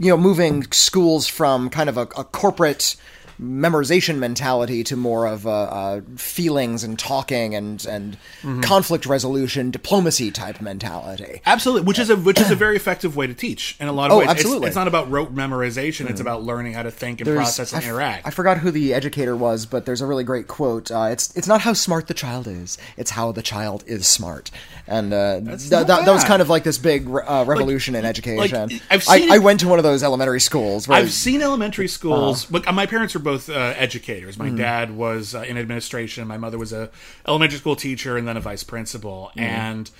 [0.00, 2.96] you know, moving schools from kind of a, a corporate
[3.40, 8.60] memorization mentality to more of a, uh feelings and talking and and Mm-hmm.
[8.60, 11.40] conflict resolution, diplomacy type mentality.
[11.46, 14.10] Absolutely, which is a which is a very effective way to teach in a lot
[14.10, 14.24] of Oh, ways.
[14.26, 14.66] It's- absolutely.
[14.66, 17.80] It's, not about rote memorization; it's about learning how to think and There's- process and
[17.80, 18.26] I f- interact.
[18.26, 20.90] I forgot who the educator was, but there's a really great quote.
[20.90, 24.50] Uh, it's it's not how smart the child is; it's how the child is smart.
[24.86, 28.70] And uh, th- that, that was kind of like this big uh, revolution in education.
[28.90, 30.86] I've seen I it- went to one of those elementary schools.
[30.86, 32.44] Where I've seen elementary schools.
[32.44, 32.60] Uh-huh.
[32.64, 34.38] But my parents were both uh, educators.
[34.38, 36.26] My dad was uh, in administration.
[36.26, 36.90] My mother was a
[37.26, 39.30] elementary school teacher and then a vice principal.
[39.30, 39.40] Mm-hmm.
[39.40, 39.90] And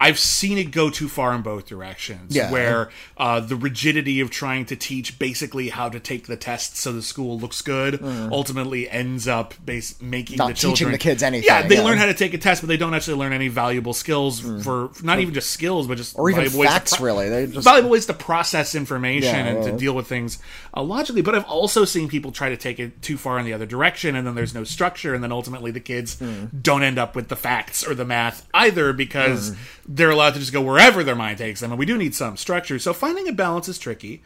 [0.00, 2.34] I've seen it go too far in both directions.
[2.34, 2.50] Yeah.
[2.50, 6.92] Where uh, the rigidity of trying to teach basically how to take the test so
[6.92, 10.38] the school looks good ultimately ends up base- making Mm.
[10.38, 11.82] Not the teaching the kids anything, Yeah, they yeah.
[11.82, 14.90] learn how to take a test, but they don't actually learn any valuable skills for
[15.02, 16.18] not even just skills, but just Mm.
[16.18, 17.28] or even facts, pro- really.
[17.28, 20.38] They just valuable ways to process information Yeah, and to deal with things
[20.76, 21.22] uh, logically.
[21.22, 24.16] But I've also seen people try to take it too far in the other direction,
[24.16, 26.46] and then there's no structure, and then ultimately the kids Hmm.
[26.60, 29.50] don't end up with the facts or the math either because
[29.83, 29.83] Hmm.
[29.86, 32.36] They're allowed to just go wherever their mind takes them, and we do need some
[32.36, 32.78] structure.
[32.78, 34.22] So finding a balance is tricky.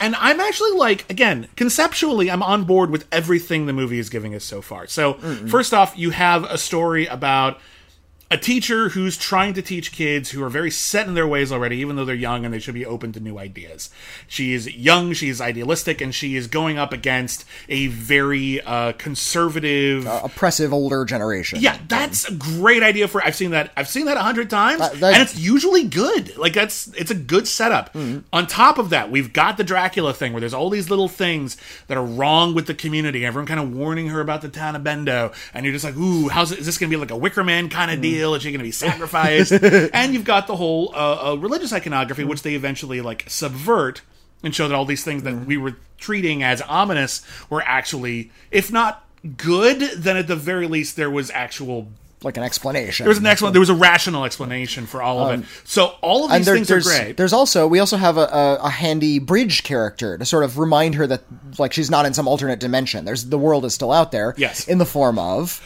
[0.00, 4.34] And I'm actually like, again, conceptually, I'm on board with everything the movie is giving
[4.34, 4.86] us so far.
[4.86, 5.46] So, mm-hmm.
[5.48, 7.60] first off, you have a story about
[8.32, 11.76] a teacher who's trying to teach kids who are very set in their ways already,
[11.76, 13.90] even though they're young and they should be open to new ideas.
[14.26, 18.92] She is young, she is idealistic, and she is going up against a very uh,
[18.92, 20.06] conservative.
[20.06, 21.60] Uh, oppressive older generation.
[21.60, 23.22] yeah, that's a great idea for.
[23.22, 23.70] I've seen that.
[23.76, 26.34] I've seen that a hundred times, That- and it's usually good.
[26.38, 27.92] Like that's it's a good setup.
[27.92, 28.20] Mm-hmm.
[28.32, 31.58] On top of that, we've got the Dracula thing where there's all these little things
[31.88, 33.26] that are wrong with the community.
[33.26, 36.28] Everyone kind of warning her about the town of Bendo, and you're just like, ooh,
[36.28, 38.02] how's it, is this going to be like a Wicker Man kind of mm-hmm.
[38.02, 38.21] deal?
[38.34, 39.52] Is she going to be sacrificed?
[39.52, 44.02] and you've got the whole uh, uh, religious iconography, which they eventually like subvert
[44.42, 48.72] and show that all these things that we were treating as ominous were actually, if
[48.72, 49.06] not
[49.36, 51.88] good, then at the very least there was actual
[52.24, 53.04] like an explanation.
[53.04, 53.52] there was an excellent.
[53.52, 55.46] There was a rational explanation for all of it.
[55.64, 57.16] So all of these there, things are great.
[57.16, 60.94] there's also we also have a, a, a handy bridge character to sort of remind
[60.94, 61.22] her that
[61.58, 63.04] like she's not in some alternate dimension.
[63.04, 64.34] There's the world is still out there.
[64.36, 64.68] Yes.
[64.68, 65.60] in the form of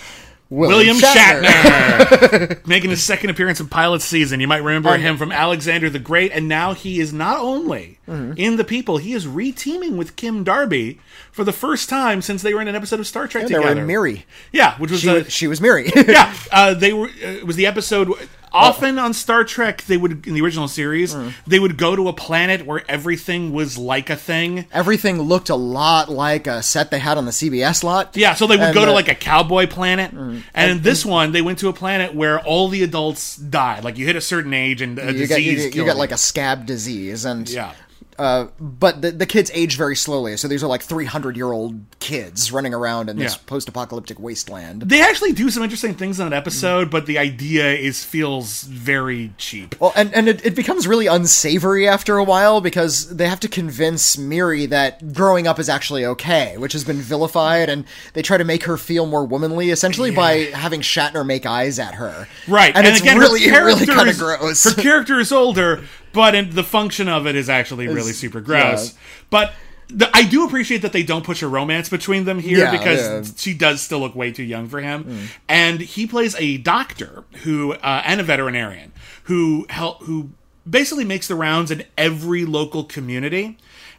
[0.48, 4.38] William William, Shatner, making his second appearance in pilot season.
[4.40, 8.34] You might remember him from Alexander the Great, and now he is not only Mm-hmm.
[8.36, 11.00] in the People, he is re-teaming with Kim Darby
[11.32, 13.64] for the first time since they were in an episode of Star Trek together.
[13.66, 14.24] they were in Miri.
[14.52, 15.90] yeah, which was She, a, was, she was Miri.
[16.06, 17.08] yeah, uh, they were.
[17.08, 18.12] Uh, it was the episode.
[18.52, 21.32] Often on Star Trek, they would in the original series, Mm.
[21.46, 24.66] they would go to a planet where everything was like a thing.
[24.72, 28.16] Everything looked a lot like a set they had on the CBS lot.
[28.16, 31.04] Yeah, so they would And, go to uh, like a cowboy planet, and in this
[31.04, 33.84] one, they went to a planet where all the adults died.
[33.84, 35.96] Like you hit a certain age, and a you disease get you, get- you get
[35.96, 37.72] like a scab disease and yeah.
[38.18, 41.80] Uh, but the, the kids age very slowly so these are like 300 year old
[42.00, 43.40] kids running around in this Yeah.
[43.46, 48.04] post-apocalyptic wasteland They actually do some interesting things in that episode, but the idea is
[48.04, 49.74] feels very cheap.
[49.80, 53.48] Well, and, and it, it becomes really unsavory after a while because they have to
[53.48, 58.36] convince Miri that growing up is actually okay, which has been vilified, and they try
[58.36, 62.28] to make her feel more womanly, essentially by having Shatner make eyes at her.
[62.46, 64.64] Right, and, it's again, really, really kind of gross.
[64.64, 65.84] Her character is older,
[66.16, 68.94] but in, the function of it is actually really super gross.
[68.94, 68.98] yeah.
[69.28, 69.52] But
[69.88, 73.28] the, I do appreciate that they don't push a romance between them here Yeah, because
[73.28, 73.34] yeah.
[73.36, 77.74] She does still look way too young for him, and he plays a doctor who
[77.74, 78.92] uh, and a veterinarian
[79.24, 80.30] who help who
[80.68, 83.58] basically makes the rounds in every local community.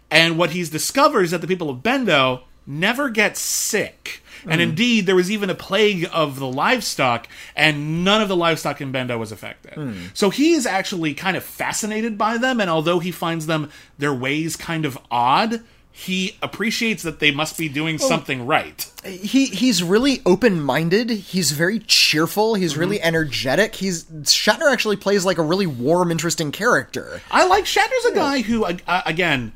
[0.10, 4.24] And what he's discovered is that the people of Bendo never get sick.
[4.46, 8.82] And indeed, there was even a plague of the livestock, and none of the livestock
[8.82, 9.78] in Bendo was affected.
[10.14, 14.14] So he is actually kind of fascinated by them, and although he finds them their
[14.14, 18.86] ways kind of odd, he appreciates that they must be doing something right.
[19.04, 21.10] he he's really open minded.
[21.10, 22.54] He's very cheerful.
[22.54, 22.80] He's Mm-hmm.
[22.80, 23.74] really energetic.
[23.74, 27.20] He's Shatner actually plays like a really warm, interesting character.
[27.32, 29.54] I like Shatner's a guy who, uh, again,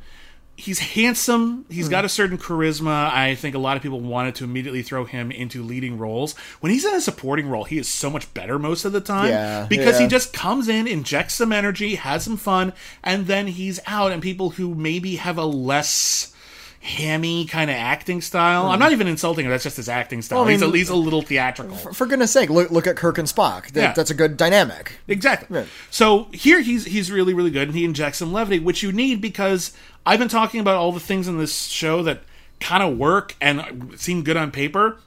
[0.61, 1.65] he's handsome.
[1.69, 1.91] He's Hmm.
[1.91, 3.11] got a certain charisma.
[3.11, 6.35] I think a lot of people wanted to immediately throw him into leading roles.
[6.59, 9.29] When he's in a supporting role, he is so much better most of the time
[9.29, 13.79] Yeah, because he just comes in, injects some energy, has some fun, and then he's
[13.87, 14.11] out.
[14.11, 16.30] And people who maybe have a less
[16.81, 18.65] hammy kind of acting style.
[18.65, 19.51] I'm not even insulting him.
[19.51, 20.39] That's just his acting style.
[20.39, 21.75] Well, I he's, a, he's a little theatrical.
[21.75, 23.71] For goodness sake, look look at Kirk and Spock.
[23.71, 23.93] That, Yeah.
[23.93, 24.93] That's a good dynamic.
[25.07, 25.59] Exactly.
[25.59, 25.67] Right.
[25.91, 29.21] So here he's he's really really good, and he injects some levity, which you need
[29.21, 29.73] because
[30.05, 32.23] I've been talking about all the things in this show that
[32.59, 34.97] kind of work and seem good on paper.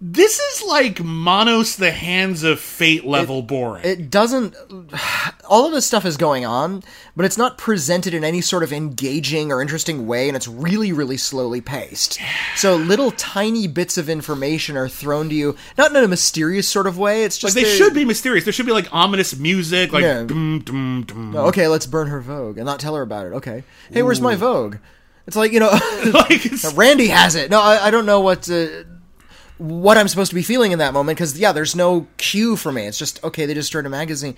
[0.00, 3.84] This is like Manos the Hands of Fate level boring.
[3.84, 4.54] It doesn't.
[5.48, 6.84] All of this stuff is going on,
[7.16, 10.92] but it's not presented in any sort of engaging or interesting way, and it's really,
[10.92, 12.20] really slowly paced.
[12.54, 16.86] So little tiny bits of information are thrown to you, not in a mysterious sort
[16.86, 17.24] of way.
[17.24, 18.44] It's just they they're- should be mysterious.
[18.44, 20.22] There should be like ominous music, like Yeah.
[20.22, 21.34] dum, dum, dum.
[21.36, 23.32] Okay, let's burn her Vogue and not tell her about it.
[23.32, 24.76] Okay, hey, where's my Vogue?
[25.26, 25.76] It's like you know,
[26.12, 27.50] like Randy has it.
[27.50, 28.84] No, I, I don't know what uh,
[29.58, 32.72] what I'm supposed to be feeling in that moment because yeah, there's no cue for
[32.72, 32.86] me.
[32.86, 33.46] It's just okay.
[33.46, 34.36] They just destroyed a magazine.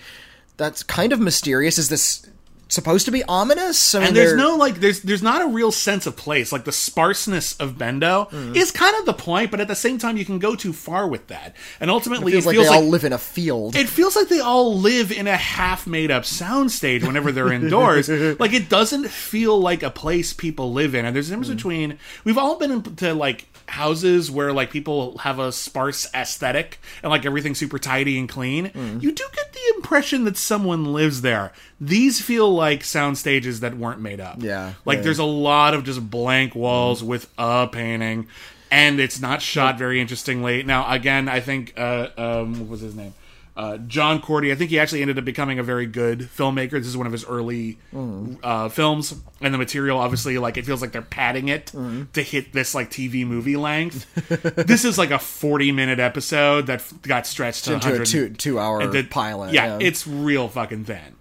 [0.56, 1.78] That's kind of mysterious.
[1.78, 2.28] Is this
[2.70, 3.94] supposed to be ominous?
[3.94, 6.50] I mean, and there's no like there's there's not a real sense of place.
[6.52, 8.56] Like the sparseness of Bendo Mm.
[8.56, 11.06] is kind of the point, but at the same time you can go too far
[11.06, 11.54] with that.
[11.80, 13.76] And ultimately it feels it feels like they like all live in a field.
[13.76, 18.08] it feels like they all live in a half made up soundstage whenever they're indoors.
[18.40, 21.04] like it doesn't feel like a place people live in.
[21.04, 25.38] And there's a difference between we've all been into like houses where like people have
[25.38, 28.70] a sparse aesthetic and like everything's super tidy and clean.
[29.00, 31.52] You do get the impression that someone lives there.
[31.80, 34.36] These feel like sound stages that weren't made up.
[34.42, 35.02] Yeah, Like yeah.
[35.04, 38.28] there's a lot of just blank walls with a painting.
[38.70, 40.62] And it's not shot very interestingly.
[40.62, 43.14] Now, again, I think uh, um, what was his name?
[43.56, 44.52] Uh, John Korty.
[44.52, 46.70] I think he actually ended up becoming a very good filmmaker.
[46.78, 50.80] This is one of his early uh, films, and the material obviously like it feels
[50.80, 51.66] like they're padding it
[52.14, 54.06] to hit this like TV movie length.
[54.54, 58.80] this is like a forty-minute episode that got stretched to into a two two hour
[58.80, 59.52] and the- pilot.
[59.52, 61.16] Yeah, it's real fucking thin.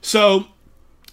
[0.00, 0.46] So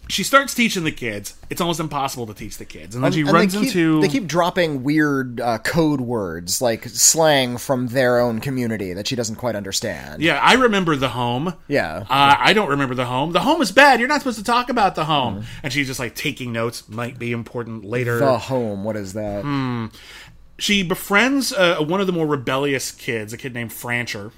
[0.09, 1.35] she starts teaching the kids.
[1.49, 4.01] It's almost impossible to teach the kids, and then she And runs they keep, into
[4.01, 9.15] they keep dropping weird uh, code words like slang from their own community that she
[9.15, 10.21] doesn't quite understand.
[10.21, 11.53] Yeah, I remember the home.
[11.67, 12.05] Yeah.
[12.09, 13.31] Uh, I don't remember the home.
[13.31, 13.99] The home is bad.
[13.99, 15.45] You're not supposed to talk about the home.
[15.63, 16.87] And she's just like taking notes.
[16.89, 18.19] Might be important later.
[18.19, 18.83] The home.
[18.83, 19.43] What is that?
[19.43, 19.87] Hmm.
[20.59, 24.31] She befriends uh, one of the more rebellious kids, a kid named Francher.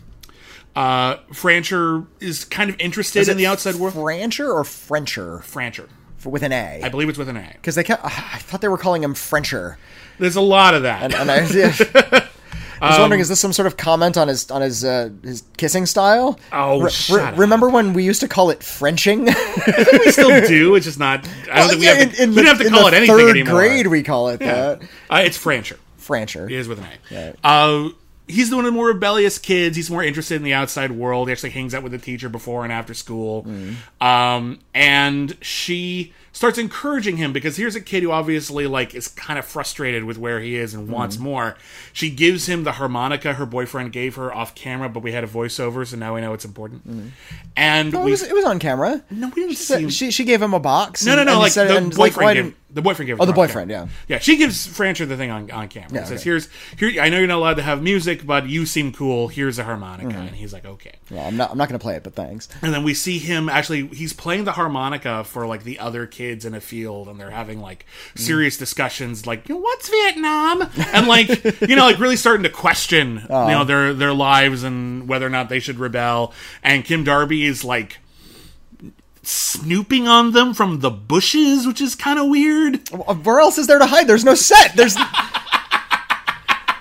[0.75, 3.93] Uh, Francher is kind of interested Is in the outside world.
[3.93, 5.87] Francher or Frencher Francher.
[6.17, 6.81] For- with an A?
[6.83, 7.49] I believe it's with an A.
[7.53, 8.09] Because they kept, I
[8.39, 9.77] thought they were calling him Frencher,
[10.19, 11.13] There's a lot of that.
[11.13, 11.37] and I,
[12.81, 15.43] I was wondering, is this some sort of comment on his on his uh, his
[15.55, 16.37] kissing style?
[16.51, 19.25] Oh, Re- re- remember when we used to call it Frenching?
[19.95, 20.75] we still do.
[20.75, 21.25] It's just not.
[21.49, 22.87] I don't think we Yeah, have to, in- we don't have to in call the
[22.87, 23.53] it anything third anymore.
[23.61, 24.53] grade, we call it Yeah.
[24.75, 24.81] that.
[25.09, 25.77] Uh, it's Francher.
[26.01, 26.49] Francher.
[26.49, 27.15] He is with an A.
[27.27, 27.35] Right.
[27.43, 27.89] Uh,
[28.27, 29.75] he's the one of the more rebellious kids.
[29.75, 31.27] He's more interested in the outside world.
[31.27, 33.43] He actually hangs out with the teacher before and after school.
[33.43, 33.75] Mm.
[34.05, 39.39] Um, and she starts encouraging him because here's a kid who obviously like is kind
[39.39, 40.91] of frustrated with where he is and Mm.
[40.91, 41.55] wants more.
[41.93, 45.27] She gives him the harmonica her boyfriend gave her off camera, but we had a
[45.27, 47.13] voiceover, so now we know it's important.
[47.55, 49.01] And Oh, it was, it was on camera.
[49.09, 49.89] no, we didn't So see.
[49.89, 51.05] she she gave him a box.
[51.05, 51.39] no, and- no, no.
[51.39, 53.19] Like said- the like, boyfriend why gave didn't- the boyfriend gave.
[53.19, 53.89] Oh, it the her off boyfriend, camera.
[54.07, 54.15] yeah.
[54.17, 54.19] yeah.
[54.19, 55.89] She gives Francher the thing on on camera.
[55.93, 56.29] Yeah, says, okay.
[56.29, 57.01] "Here's here.
[57.01, 59.27] I know you're not allowed to have music, but you seem cool.
[59.29, 60.27] Here's a harmonica." Mm-hmm.
[60.27, 61.49] And he's like, "Okay." Well, I'm not.
[61.51, 62.47] I'm not going to play it, but thanks.
[62.61, 63.87] And then we see him actually.
[63.87, 67.59] He's playing the harmonica for like the other kids in a field, and they're having
[67.61, 67.85] like
[68.15, 68.19] Mm.
[68.19, 71.27] serious discussions, like, "What's Vietnam?" and like
[71.61, 75.29] you know, like really starting to question you know their their lives and whether or
[75.29, 76.33] not they should rebel.
[76.61, 77.99] And Kim Darby is like
[79.27, 82.81] snooping on them from the bushes, which is kind of weird.
[82.91, 84.07] Uh, where else is there to hide?
[84.07, 84.75] There's no set.
[84.75, 84.97] There's.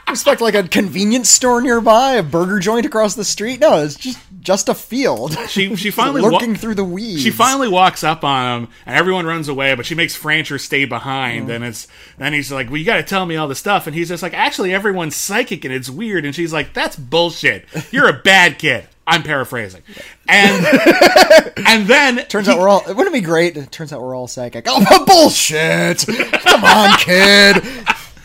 [0.08, 3.58] Expect like a convenience store nearby, a burger joint across the street.
[3.58, 5.36] No, it's just just a field.
[5.48, 7.22] She she finally wa- through the weeds.
[7.22, 9.74] She finally walks up on him, and everyone runs away.
[9.74, 11.56] But she makes Francher stay behind, mm.
[11.56, 13.94] and it's then he's like, "Well, you got to tell me all the stuff." And
[13.94, 17.66] he's just like, "Actually, everyone's psychic, and it's weird." And she's like, "That's bullshit.
[17.90, 19.82] You're a bad kid." I'm paraphrasing,
[20.28, 20.66] and
[21.66, 22.82] and then Turns out we're all.
[22.86, 23.56] Wouldn't it be great?
[23.56, 24.64] It turns out we're all psychic.
[24.68, 26.04] Oh bullshit!
[26.06, 27.62] Come on, kid.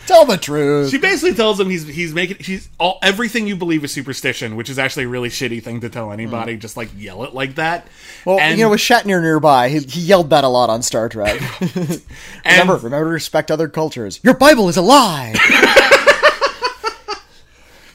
[0.06, 0.90] Tell the truth.
[0.90, 4.68] She basically tells him he's he's making he's all everything you believe is superstition, which
[4.68, 6.56] is actually a really shitty thing to tell anybody.
[6.56, 7.86] Just like yell it like that.
[8.24, 11.08] well, And- you know, with Shatner nearby, he, he yelled that a lot on Star
[11.08, 11.40] Trek.
[11.60, 12.02] and-
[12.44, 14.18] remember, remember to respect other cultures.
[14.24, 15.34] Your Bible is a lie.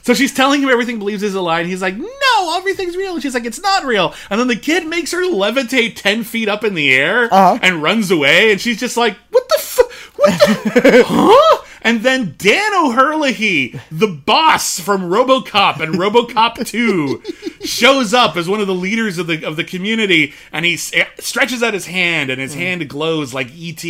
[0.06, 3.14] So she's telling him everything believes is a lie, and he's like, "No, everything's real."
[3.14, 6.48] And she's like, "It's not real." And then the kid makes her levitate ten feet
[6.48, 7.58] up in the air Uh-huh.
[7.60, 9.90] and runs away, and she's just like, "What the fuck?
[10.14, 11.04] What the?
[11.08, 17.20] huh?" And then Dan O'Herlihy, the boss from RoboCop and RoboCop Two,
[17.64, 20.92] shows up as one of the leaders of the of the community, and he s-
[21.18, 23.84] stretches out his hand, and his hand glows like ET,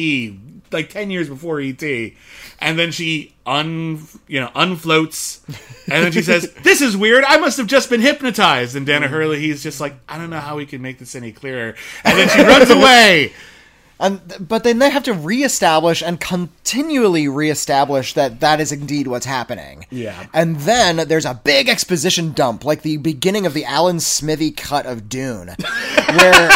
[0.72, 1.82] like ten years before ET.
[2.58, 5.40] And then she un you know unfloats,
[5.86, 7.24] and then she says, "This is weird.
[7.24, 10.40] I must have just been hypnotized." And Dan O'Herlihy, he's just like, "I don't know
[10.40, 13.32] how we can make this any clearer." And then she runs away.
[13.98, 19.24] And but then they have to reestablish and continually reestablish that that is indeed what's
[19.24, 19.86] happening.
[19.90, 20.26] Yeah.
[20.34, 24.84] And then there's a big exposition dump, like the beginning of the Alan Smithee cut
[24.84, 25.48] of Dune,
[26.14, 26.50] where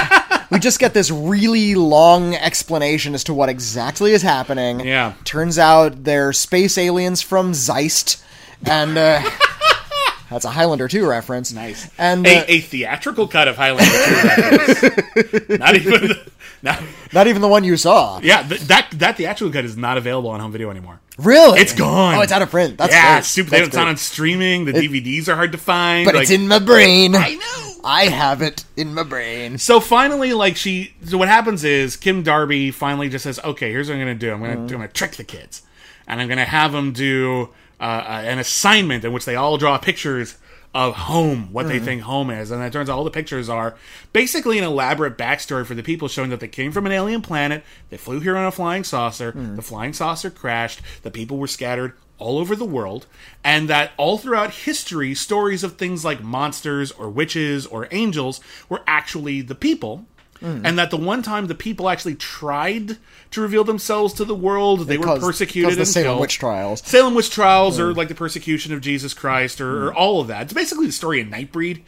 [0.51, 4.81] we just get this really long explanation as to what exactly is happening.
[4.81, 5.15] Yeah.
[5.25, 8.23] Turns out they're space aliens from Zeist,
[8.65, 9.23] and uh,
[10.31, 11.53] that's a Highlander 2 reference.
[11.53, 11.91] Nice.
[11.99, 15.49] And a, uh, a theatrical cut of Highlander 2 reference.
[15.61, 16.09] Not even.
[16.09, 16.31] The,
[16.63, 16.83] not,
[17.15, 18.21] not even the one you saw.
[18.23, 21.01] yeah, th- that that theatrical cut is not available on home video anymore.
[21.17, 21.59] Really?
[21.59, 22.17] It's gone.
[22.17, 22.77] Oh, it's out of print.
[22.77, 23.25] That's yeah, great.
[23.25, 23.51] super.
[23.51, 23.91] That's it's not great.
[23.93, 24.65] on streaming.
[24.67, 26.05] The DVDs are hard to find.
[26.05, 27.15] but like- it's in my brain.
[27.15, 27.70] I know.
[27.85, 29.59] I have it in my brain.
[29.59, 33.89] So finally, like she, so what happens is Kim Darby finally just says, "Okay, here's
[33.89, 34.33] what I'm going to do.
[34.33, 34.83] I'm going to Mm-hmm.
[34.83, 35.63] I'm to trick the kids,
[36.07, 39.57] and I'm going to have them do uh, uh, an assignment in which they all
[39.57, 40.37] draw pictures
[40.73, 41.73] of home, what Mm-hmm.
[41.79, 43.75] they think home is, and it turns out all the pictures are
[44.13, 47.65] basically an elaborate backstory for the people, showing that they came from an alien planet,
[47.89, 49.57] they flew here on a flying saucer, Mm.
[49.57, 53.07] the flying saucer crashed, the people were scattered." All over the world,
[53.43, 58.83] and that all throughout history, stories of things like monsters or witches or angels were
[58.87, 60.07] actually the people,
[60.43, 60.63] Mm.
[60.65, 62.97] and that the one time the people actually tried
[63.31, 66.21] to reveal themselves to the world, they were persecuted the and Salem killed.
[66.23, 66.81] witch trials.
[66.83, 70.45] Salem witch trials, or like the persecution of Jesus Christ, or, or all of that.
[70.45, 71.83] It's basically the story of Nightbreed.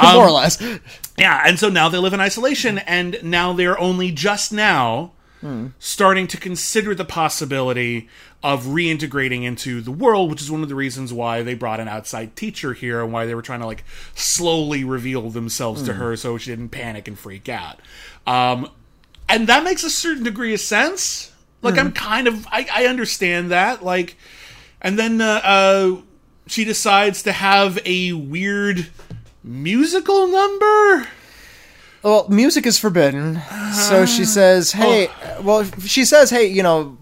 [0.00, 0.62] Um, More or less.
[1.18, 5.10] Yeah, and so now they live in isolation, and now they're only just now
[5.78, 8.08] starting to consider the possibility
[8.42, 11.88] of reintegrating into the world, which is one of the reasons why they brought an
[11.88, 16.16] outside teacher here and why they were trying to like slowly reveal themselves to her
[16.16, 17.80] so she didn't panic and freak out.
[18.26, 18.70] Um,
[19.28, 21.32] and that makes a certain degree of sense.
[21.62, 23.82] Like I'm kind of I, I understand that.
[23.82, 24.16] Like,
[24.80, 25.96] and then uh, uh,
[26.46, 28.88] she decides to have a weird
[29.42, 31.08] musical number.
[32.06, 33.42] Well, music is forbidden.
[33.72, 34.30] So she uh-huh.
[34.30, 35.08] says, "Hey,
[35.42, 36.96] well, she says, hey, you know,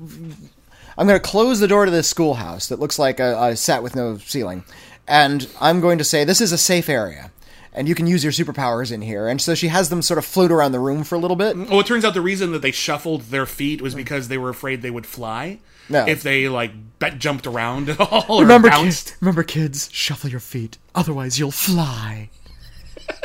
[0.96, 3.82] I'm going to close the door to this schoolhouse that looks like a, a set
[3.82, 4.64] with no ceiling,
[5.06, 7.30] and I'm going to say this is a safe area."
[7.76, 9.26] And you can use your superpowers in here.
[9.26, 11.56] And so she has them sort of float around the room for a little bit.
[11.56, 14.48] Well, it turns out the reason that they shuffled their feet was because they were
[14.48, 16.06] afraid they would fly No.
[16.06, 19.08] if they like bet jumped around at all or Remember, bounced.
[19.08, 20.78] kids, remember, kids, shuffle your feet.
[20.94, 22.30] Otherwise, you'll fly.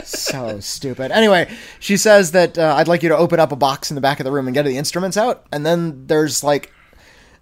[0.03, 1.11] So stupid.
[1.11, 4.01] Anyway, she says that uh, I'd like you to open up a box in the
[4.01, 5.45] back of the room and get the instruments out.
[5.51, 6.71] And then there's like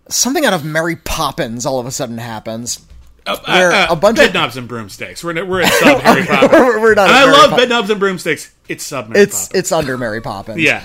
[0.09, 2.85] something out of Mary Poppins all of a sudden happens.
[3.45, 5.23] where Uh, a bunch bed of knobs and broomsticks.
[5.23, 6.51] We're we're at sub Harry Poppins.
[6.53, 8.53] We're- we're not I Mary love Pop- bed knobs and broomsticks.
[8.69, 9.59] It's sub Mary it's Poppins.
[9.59, 10.59] it's under Mary Poppins.
[10.61, 10.83] yeah.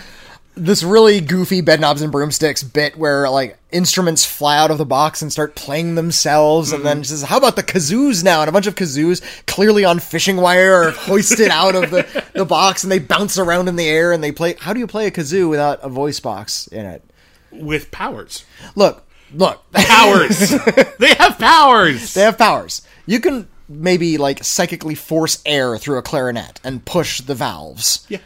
[0.55, 4.85] This really goofy bed knobs and broomsticks bit where like instruments fly out of the
[4.85, 6.87] box and start playing themselves and Mm-hmm.
[6.89, 10.37] then says how about the kazoos now and a bunch of kazoos clearly on fishing
[10.37, 14.13] wire are hoisted out of the, the box and they bounce around in the air
[14.13, 17.03] and they play how do you play a kazoo without a voice box in it
[17.51, 18.45] With powers.
[18.75, 20.51] look look Powers.
[20.99, 22.13] they have powers.
[22.13, 27.23] they have powers you can maybe like psychically force air through a clarinet and push
[27.23, 28.19] the valves yeah.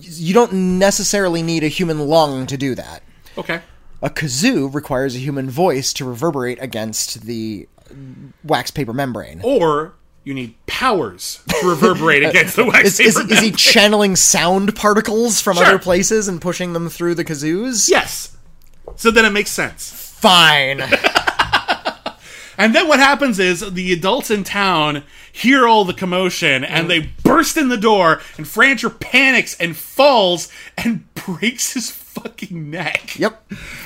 [0.00, 3.02] You don't necessarily need a human lung to do that
[3.38, 3.60] Okay.
[4.02, 7.68] A kazoo requires a human voice to reverberate against the
[8.44, 9.40] wax paper membrane.
[9.44, 9.92] Or
[10.24, 14.74] you need powers to reverberate against the wax Is, is, paper is he channeling sound
[14.74, 15.66] particles from Sure.
[15.66, 17.88] other places and pushing them through the kazoos?
[17.90, 18.36] Yes.
[18.96, 19.90] So then it makes sense.
[20.18, 20.82] Fine.
[22.58, 26.70] And then what happens is the adults in town hear all the commotion Mm.
[26.70, 32.70] and they burst in the door and Francher panics and falls and breaks his fucking
[32.70, 33.18] neck.
[33.18, 33.42] yep.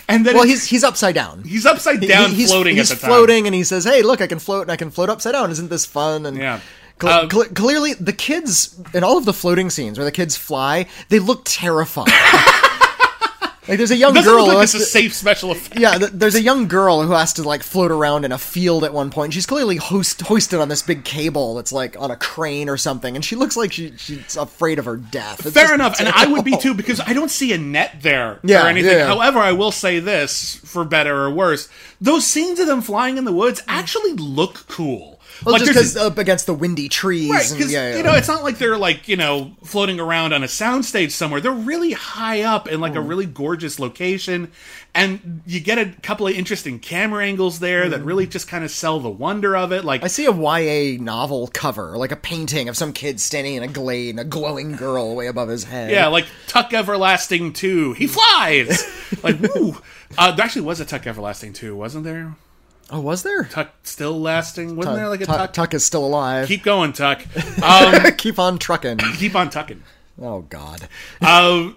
[0.08, 1.42] And then Well, he's he's upside down.
[1.42, 3.10] he's upside down He- he's, floating he's at the time.
[3.10, 5.50] floating, and he says, "Hey, look, I can float, and I can float upside down.
[5.50, 6.60] Isn't this fun?" And Yeah.
[6.98, 10.36] Cle- Um, cle- clearly, the kids in all of the floating scenes where the kids
[10.36, 12.06] fly, they look terrified.
[13.68, 15.78] like there's a young Doesn't girl look who like it's a to- safe special effect.
[15.78, 18.84] yeah, th- there's a young girl who has to like float around in a field
[18.84, 19.32] at one point.
[19.34, 23.14] She's clearly hoist- hoisted on this big cable that's like on a crane or something,
[23.16, 25.44] and she looks like she, she's afraid of her death.
[25.46, 28.40] It's Fair enough, and I would be too because I don't see a net there
[28.42, 28.96] Yeah, or anything.
[28.96, 29.06] yeah.
[29.06, 31.68] However, I will say this for better or worse:
[32.00, 35.09] those scenes of them flying in the woods actually look cool.
[35.44, 37.96] Well, just because up against the windy trees, Right, and, because yeah, yeah.
[37.96, 41.40] you know it's not like they're like you know floating around on a soundstage somewhere.
[41.40, 42.80] They're really high up in Hmm.
[42.82, 44.50] like a really gorgeous location,
[44.94, 48.70] and you get a couple of interesting camera angles there that really just kind of
[48.70, 49.84] sell the wonder of it.
[49.84, 50.04] Like Hmm.
[50.06, 53.68] I see a YA novel cover, like a painting of some kid standing in a
[53.68, 55.90] glade and a glowing girl way above his head.
[55.90, 58.84] yeah, like Tuck Everlasting two, he flies.
[59.22, 59.76] like woo.
[60.18, 62.34] Uh, there actually was a Tuck Everlasting two, wasn't there?
[62.90, 63.44] Oh, was there?
[63.44, 65.52] Tuck still lasting, wasn't there like a Tuck, Tuck?
[65.52, 66.48] Tuck is still alive.
[66.48, 67.24] Keep going, Tuck.
[67.62, 68.98] Um, Keep on trucking.
[69.18, 69.82] keep on tucking.
[70.20, 70.88] Oh God.
[71.20, 71.72] Uh,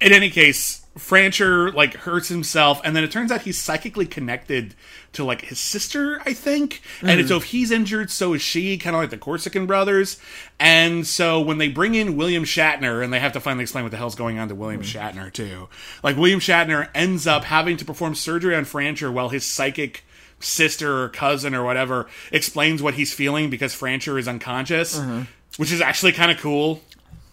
[0.00, 4.74] in any case, Francher like hurts himself, and then it turns out he's psychically connected
[5.12, 6.80] to like his sister, I think.
[7.02, 10.18] And so if he's injured, so is she, kind of like the Corsican brothers.
[10.58, 13.90] And so when they bring in William Shatner, and they have to finally explain what
[13.90, 15.68] the hell's going on to William Shatner too,
[16.02, 20.04] like William Shatner ends up having to perform surgery on Francher while his psychic
[20.40, 25.22] sister or cousin or whatever explains what he's feeling because Francher is unconscious, mm-hmm.
[25.56, 26.80] which is actually kind of cool.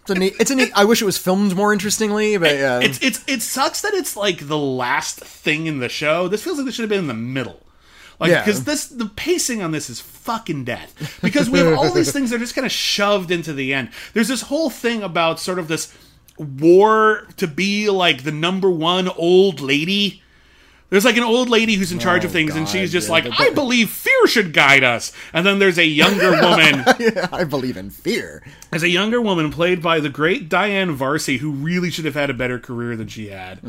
[0.04, 0.34] It's a neat.
[0.40, 0.72] It's a neat.
[0.76, 2.80] I wish it was filmed more interestingly, but yeah.
[2.82, 6.28] It's it's it sucks that it's like the last thing in the show.
[6.28, 7.62] This feels like this should have been in the middle.
[8.20, 8.44] Like Yeah.
[8.44, 11.20] because this the pacing on this is fucking death.
[11.22, 13.90] Because we have all these things that are just kind of shoved into the end.
[14.14, 15.94] There's this whole thing about sort of this
[16.38, 20.23] war to be like the number one old lady.
[20.94, 23.14] There's like an old lady who's in charge of Oh, things, and she's just yeah,
[23.14, 26.84] like, "I believe fear should guide us." And then there's a younger woman
[27.34, 28.44] I believe in fear.
[28.72, 32.30] as a younger woman played by the great Diane Varsi, who really should have had
[32.30, 33.60] a better career than she had.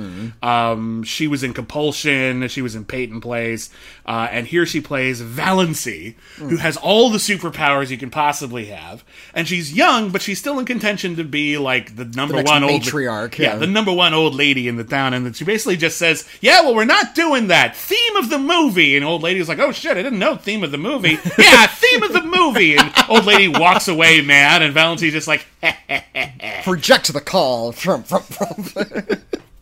[0.43, 3.70] Um, she was in Compulsion, she was in Peyton Place,
[4.05, 9.03] uh, and here she plays Valency, who has all the superpowers you can possibly have.
[9.33, 12.64] And she's young, but she's still in contention to be like the number next one
[12.64, 13.57] old matriarch, yeah, yeah.
[13.57, 15.14] the number one old lady in the town.
[15.14, 17.76] And she basically just says, "Yeah, well, we're not doing that.
[17.76, 20.70] Theme of the movie." And old lady's like, "Oh shit, I didn't know theme of
[20.70, 22.76] the movie." yeah, theme of the movie.
[22.76, 25.46] And old lady walks away mad, and Valency's just like,
[26.64, 29.18] Project the call from from from.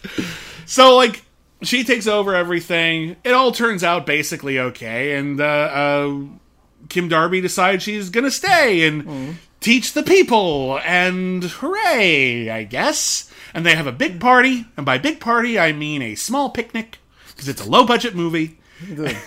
[0.67, 1.23] so like
[1.63, 3.17] she takes over everything.
[3.25, 6.21] It all turns out basically okay, and uh, uh,
[6.89, 13.31] Kim Darby decides she's gonna stay and teach the people, and hooray, I guess.
[13.55, 16.99] And they have a big party, and by big party I mean a small picnic
[17.43, 18.57] because it's a low budget movie.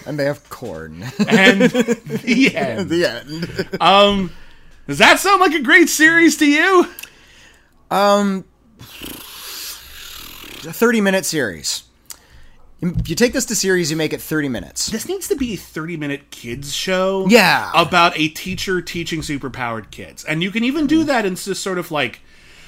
[0.05, 1.03] and they have corn.
[1.27, 2.89] And the end.
[2.89, 3.81] the end.
[3.81, 4.31] Um,
[4.87, 6.87] does that sound like a great series to you?
[7.91, 8.45] Um,
[10.65, 11.83] a thirty-minute series.
[12.81, 14.87] If you take this to series, you make it thirty minutes.
[14.87, 17.27] This needs to be a 30 minute kids show.
[17.27, 17.71] Yeah.
[17.73, 20.23] About a teacher teaching superpowered kids.
[20.23, 21.07] And you can even do mm.
[21.07, 22.21] that in this sort of like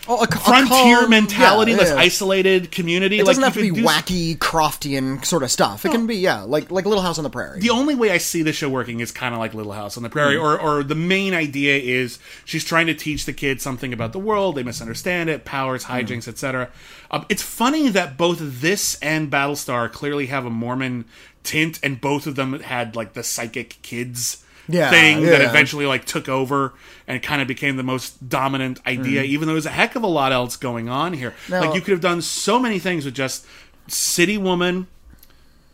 [0.10, 1.96] Oh, a, a frontier calm- mentality, yeah, this yeah.
[1.98, 3.20] isolated community.
[3.20, 5.86] It like doesn't have to be wacky, Krofftian sort of stuff.
[5.86, 7.60] It can be, yeah, like like Little House on the Prairie.
[7.60, 10.04] The only way I see the show working is kind of like Little House on
[10.04, 10.42] the Prairie, Mm.
[10.44, 14.20] or or the main idea is she's trying to teach the kids something about the
[14.20, 14.56] world.
[14.56, 16.06] They misunderstand it, powers, Mm.
[16.06, 16.70] hijinks, etc.
[17.12, 21.06] Um, it's funny that both this and Battlestar clearly have a Mormon
[21.44, 24.44] tint, and both of them had like the psychic kids.
[24.68, 26.74] Yeah, thing that eventually like took over
[27.08, 30.08] and kind of became the most dominant idea even though there's a heck of a
[30.08, 31.50] lot else going on here Mm.
[31.52, 33.46] Now- like you could have done so many things with just
[33.88, 34.88] city woman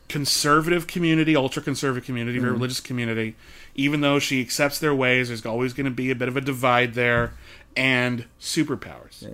[0.09, 2.45] conservative community, ultra conservative community, Mm-hmm.
[2.45, 3.35] very religious community.
[3.75, 6.41] Even though she accepts their ways, there's always going to be a bit of a
[6.41, 7.33] divide there,
[7.75, 9.25] and superpowers.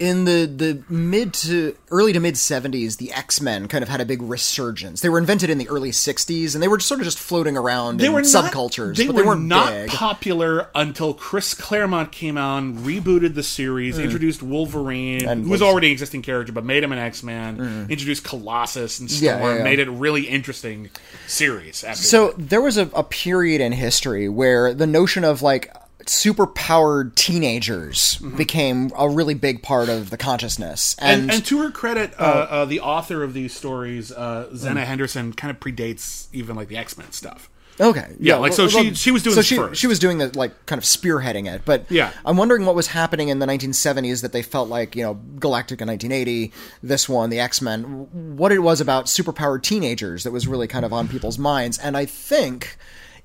[0.00, 4.04] In the the mid to early to mid 70s the x-men kind of had a
[4.04, 7.16] big resurgence they were invented in the early 60s and they were sort of just
[7.18, 11.14] floating around They in were not, subcultures They but were they weren't big popular until
[11.14, 15.28] Chris Claremont came on, rebooted the series, introduced Wolverine, Mm.
[15.30, 15.66] And who was Mm.
[15.66, 17.86] already an existing character, but made him an X Man.
[17.88, 19.62] Introduced Colossus and Storm, Yeah, yeah, yeah.
[19.64, 20.90] made it a really interesting
[21.28, 21.84] series.
[21.94, 25.72] So there was a, a period in history where the notion of like
[26.08, 31.58] super powered teenagers became a really big part of the consciousness and, and, and to
[31.62, 32.54] her credit, uh, Oh.
[32.62, 34.84] uh, the author of these stories, uh, Zenna Mm.
[34.84, 37.48] Henderson, kind of predates even like the X Men stuff.
[37.80, 38.06] Okay.
[38.20, 39.80] Yeah, like, so she- she was doing so this she, first.
[39.80, 42.10] she was doing the like kind of spearheading it, but Yeah.
[42.24, 45.84] I'm wondering what was happening in the 1970s that they felt like you know Galactica
[45.84, 46.52] 1980,
[46.84, 50.84] this one, the X Men, what it was about superpowered teenagers that was really kind
[50.84, 52.76] of on people's minds, and I think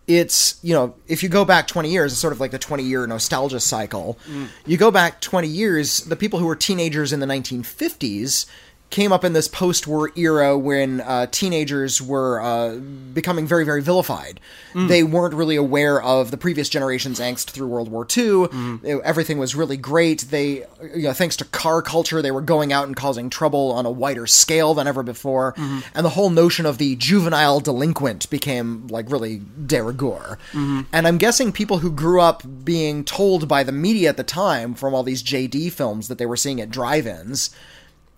[0.10, 2.84] it's you know if you go back 20 years it's sort of like the 20
[2.84, 4.18] year nostalgia cycle.
[4.66, 8.48] You go back 20 years the people who were teenagers in the 1950s
[8.90, 12.76] came up in this post-war era when uh, teenagers were uh,
[13.14, 14.40] becoming very, very vilified.
[14.74, 18.48] They weren't really aware of the previous generation's angst through World War II.
[18.84, 20.22] It- everything was really great.
[20.32, 20.66] They,
[20.96, 23.92] you know, thanks to car culture, they were going out and causing trouble on a
[23.92, 25.54] wider scale than ever before.
[25.94, 30.38] And the whole notion of the juvenile delinquent became like really de rigueur.
[30.54, 34.74] And I'm guessing people who grew up being told by the media at the time
[34.74, 37.50] from all these JD films that they were seeing at drive-ins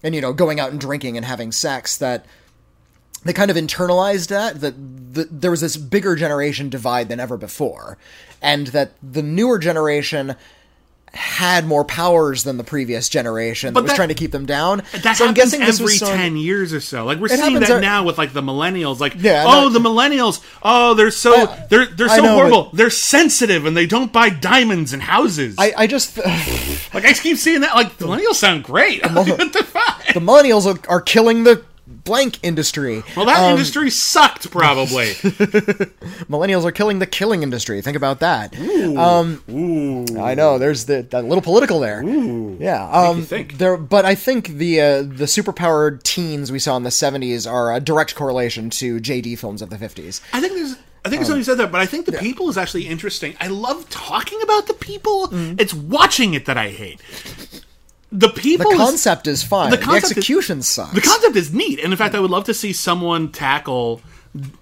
[0.03, 2.25] and you know going out and drinking and having sex that
[3.23, 4.73] they kind of internalized that that
[5.13, 7.97] the, there was this bigger generation divide than ever before
[8.41, 10.35] and that the newer generation
[11.13, 14.45] had more powers than the previous generation that But was that- trying to keep them
[14.45, 14.81] down.
[15.03, 17.03] That so I'm guessing this every was some- ten years or so.
[17.03, 19.01] Like we're seeing that every- now with like the millennials.
[19.01, 20.41] Like, Yeah, oh, that- the millennials.
[20.63, 22.69] Oh, they're so I- they're they're so know, horrible.
[22.71, 25.55] They're sensitive and they don't buy diamonds and houses.
[25.59, 27.75] I, I just like I keep seeing that.
[27.75, 29.01] Like the millennials sound great.
[29.11, 29.80] what the fuck?
[30.13, 33.03] The millennials are, are killing the blank industry.
[33.17, 35.07] Well, that Um, industry sucked probably.
[36.29, 37.81] millennials are killing the killing industry.
[37.81, 38.55] Think about that.
[38.97, 39.43] Um,
[40.19, 42.01] I know there's the that little political there.
[42.03, 42.87] Ooh, Yeah.
[42.89, 43.57] Um, you think.
[43.57, 47.73] There, but I think the uh, the superpowered teens we saw in the '70s are
[47.73, 50.21] a direct correlation to JD films of the '50s.
[50.33, 50.75] I think there's.
[51.03, 53.35] I think Um, somebody said that, but I think the people is actually interesting.
[53.39, 55.29] I love talking about the people.
[55.29, 55.59] Mm.
[55.59, 57.01] It's watching it that I hate.
[58.11, 58.69] The people.
[58.71, 59.71] The concept is fine.
[59.71, 60.93] The, concept is- execution sucks.
[60.93, 64.01] The concept is neat, and in fact, I would love to see someone tackle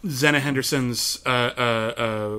[0.05, 1.61] Zenna Henderson's uh, uh,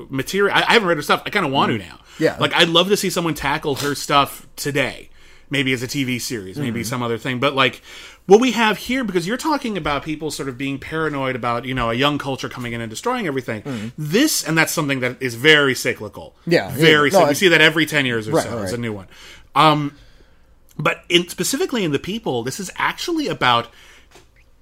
[0.02, 0.54] uh, material.
[0.56, 1.22] I, I haven't read her stuff.
[1.26, 1.94] I kind of want to now.
[1.94, 2.20] Mm.
[2.20, 2.36] Yeah.
[2.38, 5.08] like I'd love to see someone tackle her stuff today.
[5.48, 6.61] Maybe as a TV series, Mm.
[6.62, 7.40] maybe some other thing.
[7.40, 7.82] But like
[8.26, 11.74] what we have here, because you're talking about people sort of being paranoid about you
[11.74, 13.90] know a young culture coming in and destroying everything.
[13.98, 16.36] This and that's something that is very cyclical.
[16.46, 16.52] Mm.
[16.52, 17.08] Yeah, very.
[17.08, 17.11] yeah.
[17.11, 17.20] cyclical.
[17.20, 18.58] No, we I- see that every ten years or Right, so.
[18.62, 18.78] It's right.
[18.78, 19.08] a new one.
[19.56, 19.96] Um,
[20.80, 23.68] but in specifically in the people, this is actually about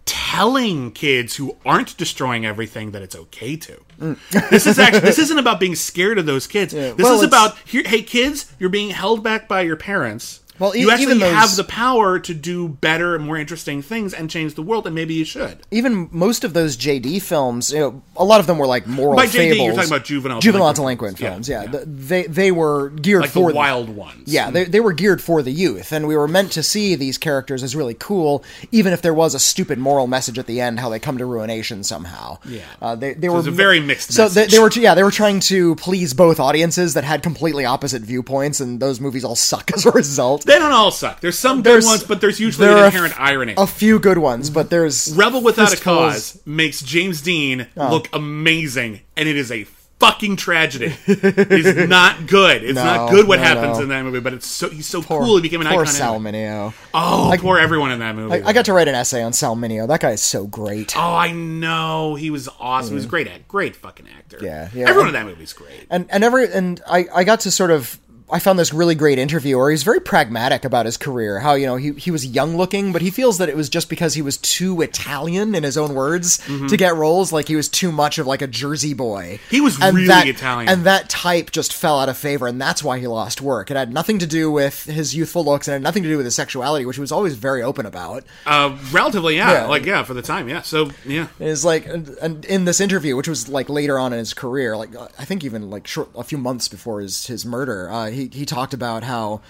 [0.04, 3.78] telling kids who aren't destroying everything that it's okay to.
[4.00, 4.48] Mm.
[4.48, 6.72] this is actually this isn't about being scared of those kids.
[6.72, 10.40] This Well, is about here, hey kids, you're being held back by your parents.
[10.58, 13.82] Well, e- you actually even those- have the power to do better and more interesting
[13.82, 15.58] things and change the world, and maybe you should.
[15.70, 19.16] even most of those JD films, you know, a lot of them were like moral
[19.16, 21.48] By JD, you're talking about juvenile juvenile delinquent delinquent, films.
[21.48, 21.62] Yeah.
[21.62, 21.70] Yeah, yeah.
[21.78, 24.24] The- they they were geared Like the for wild ones.
[24.26, 27.18] Yeah, they, they were geared for the youth, and we were meant to see these
[27.18, 30.80] characters as really cool, even if there was a stupid moral message at the end,
[30.80, 32.38] how they come to ruination somehow.
[32.44, 32.62] Yeah.
[32.82, 35.10] uh, they they So were a very mixed So they, they were yeah they were
[35.10, 39.70] trying to please both audiences that had completely opposite viewpoints, and those movies all suck
[39.76, 40.44] as a result.
[40.48, 41.20] They don't all suck.
[41.20, 43.54] There's some There's- good ones, but there's usually there an are inherent irony.
[43.56, 47.90] A few good ones, but there's Rebel Without a fistfuls- Cause makes James Dean Oh.
[47.90, 49.66] look amazing, and it is a
[50.00, 50.94] fucking tragedy.
[51.08, 52.62] it's not good.
[52.62, 53.82] It's not No, good what no, happens no.
[53.82, 55.36] in that movie, but it's so he's so Poor, cool.
[55.36, 55.92] He became an poor icon.
[55.92, 56.32] Sal anyway.
[56.46, 56.72] Mineo.
[56.94, 58.40] Oh, poor everyone in that movie.
[58.42, 59.88] I, got to write an essay on Sal Mineo.
[59.88, 60.96] That guy is so great.
[60.96, 62.14] Oh, I know.
[62.14, 62.90] He was awesome.
[62.90, 64.38] He was a great, act- great fucking actor.
[64.40, 64.88] Yeah, yeah.
[64.88, 65.86] Everyone in that movie's great.
[65.90, 67.98] and and every and I I got to sort of
[68.30, 71.40] I found this really great interview where he's very pragmatic about his career.
[71.40, 73.88] How you know he he was young looking, but he feels that it was just
[73.88, 77.32] because he was too Italian in his own words to get roles.
[77.32, 79.40] Like he was too much of like a Jersey boy.
[79.50, 80.68] He was And really that- Italian.
[80.68, 83.70] and that type just fell out of favor, and that's why he lost work.
[83.70, 86.26] It had nothing to do with his youthful looks, and had nothing to do with
[86.26, 88.24] his sexuality, which he was always very open about.
[88.46, 89.52] Uh, relatively, yeah.
[89.52, 89.66] Yeah.
[89.66, 90.62] Like, yeah, for the time, yeah.
[90.62, 91.28] So, yeah.
[91.40, 94.90] It's like and, in this interview which was like later on in his career like
[95.18, 98.44] i think even like short a few months before his his murder uh, he he
[98.44, 99.40] talked about how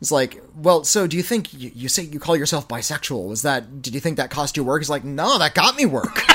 [0.00, 3.28] it's like well so do you think you, you say you call yourself bisexual?
[3.28, 4.80] Was that did you think that cost you work?
[4.82, 6.22] He's like no that got me work.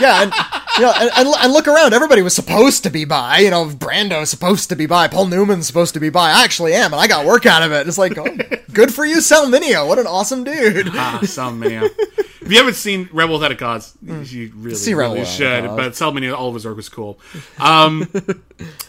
[0.00, 0.32] Yeah and
[0.76, 1.92] you know, and, and, and look around.
[1.94, 3.38] Everybody was supposed to be by.
[3.38, 5.08] You know, Brando's supposed to be by.
[5.08, 6.30] Paul Newman's supposed to be by.
[6.30, 7.86] I actually am, and I got work out of it.
[7.86, 8.24] It's like, oh,
[8.72, 9.86] good for you, Sal Mineo.
[9.86, 10.88] What an awesome dude.
[10.92, 11.84] Ah, Sal Mineo.
[11.84, 15.64] if you haven't seen Rebel Without a Cause, you really, See Rebel really should.
[15.64, 17.18] But Sal Mineo, all of his work was cool.
[17.58, 18.10] Um,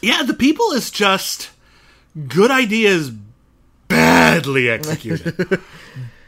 [0.01, 1.51] yeah, the people is just
[2.27, 3.11] good ideas
[3.87, 5.61] badly executed.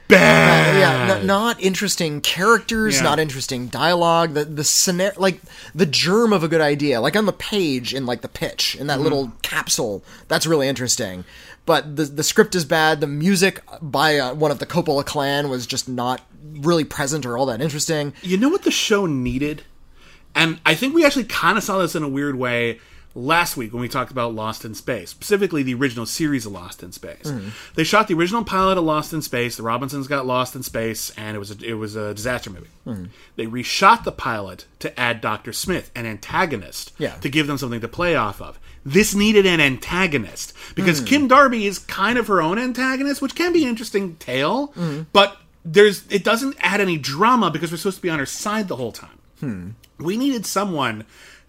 [0.07, 0.77] Bad.
[0.79, 3.03] yeah, n- not interesting characters, Yeah.
[3.03, 4.33] not interesting dialogue.
[4.33, 5.41] The the scenario, like
[5.75, 8.79] the germ of a good idea, like on the page in like the pitch in
[8.81, 8.87] Mm-hmm.
[8.87, 10.03] that little capsule.
[10.27, 11.25] That's really interesting.
[11.65, 13.01] But the the script is bad.
[13.01, 17.37] The music by uh, one of the Coppola clan was just not really present or
[17.37, 18.13] all that interesting.
[18.21, 19.63] You know what the show needed?
[20.33, 22.79] And I think we actually kind of saw this in a weird way
[23.17, 26.83] last week when we talked about Lost in Space, specifically the original series of Lost
[26.83, 27.31] in Space.
[27.75, 29.57] They shot the original pilot of Lost in Space.
[29.57, 33.09] The Robinsons got lost in space, and it was a, it was a disaster movie.
[33.35, 37.15] They reshot the pilot to add Doctor Smith, an antagonist, Yeah.
[37.15, 38.59] to give them something to play off of.
[38.85, 41.05] This needed an antagonist because hmm.
[41.05, 44.73] Kim Darby is kind of her own antagonist, which can be an interesting tale,
[45.11, 48.69] but there's it doesn't add any drama because we're supposed to be on her side
[48.69, 49.19] the whole time.
[49.41, 49.69] Hmm.
[49.99, 51.03] We needed someone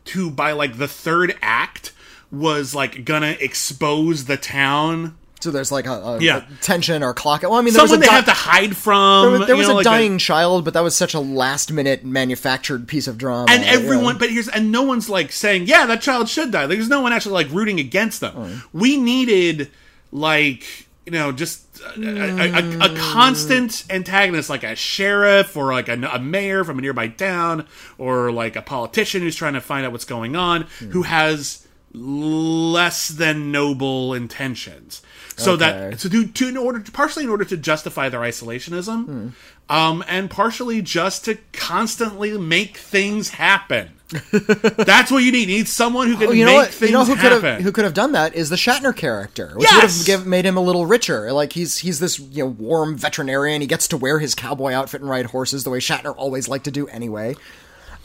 [0.08, 1.92] to, by like the third act,
[2.30, 5.16] was like gonna expose the town.
[5.40, 6.38] So there's like a, a, Yeah.
[6.38, 7.42] a tension or clock.
[7.42, 9.22] Well, I mean, there Someone was they a di- have to hide from.
[9.22, 11.70] there was, there was know, a like dying child, but that was such a last
[11.72, 13.46] minute manufactured piece of drama.
[13.48, 16.88] and everyone but here's and no one's like saying yeah that child should die there's
[16.88, 18.62] no one actually like rooting against them mm.
[18.72, 19.70] we needed
[20.10, 25.88] like you know just a, a, a, a constant antagonist like a sheriff or like
[25.88, 29.86] a, a mayor from a nearby town or like a politician who's trying to find
[29.86, 35.02] out what's going on who has less than noble intentions.
[35.36, 35.90] So Okay.
[35.90, 39.28] that so to, to in order partially in order to justify their isolationism, Hmm.
[39.68, 43.90] Um, and partially just to constantly make things happen.
[44.32, 45.50] That's what you need.
[45.50, 46.68] You need someone who can Oh, you know make what?
[46.70, 47.44] things You know who could happen.
[47.56, 49.74] have who could have done that is the Shatner character, which Yes!
[49.82, 51.30] would have give, made him a little richer.
[51.32, 53.60] Like he's he's this you know warm veterinarian.
[53.60, 56.64] He gets to wear his cowboy outfit and ride horses the way Shatner always liked
[56.64, 57.36] to do anyway.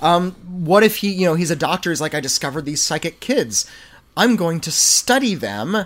[0.02, 0.32] Um,
[0.66, 1.90] what if he you know he's a doctor?
[1.92, 3.66] He's like I discovered these psychic kids.
[4.18, 5.86] I'm going to study them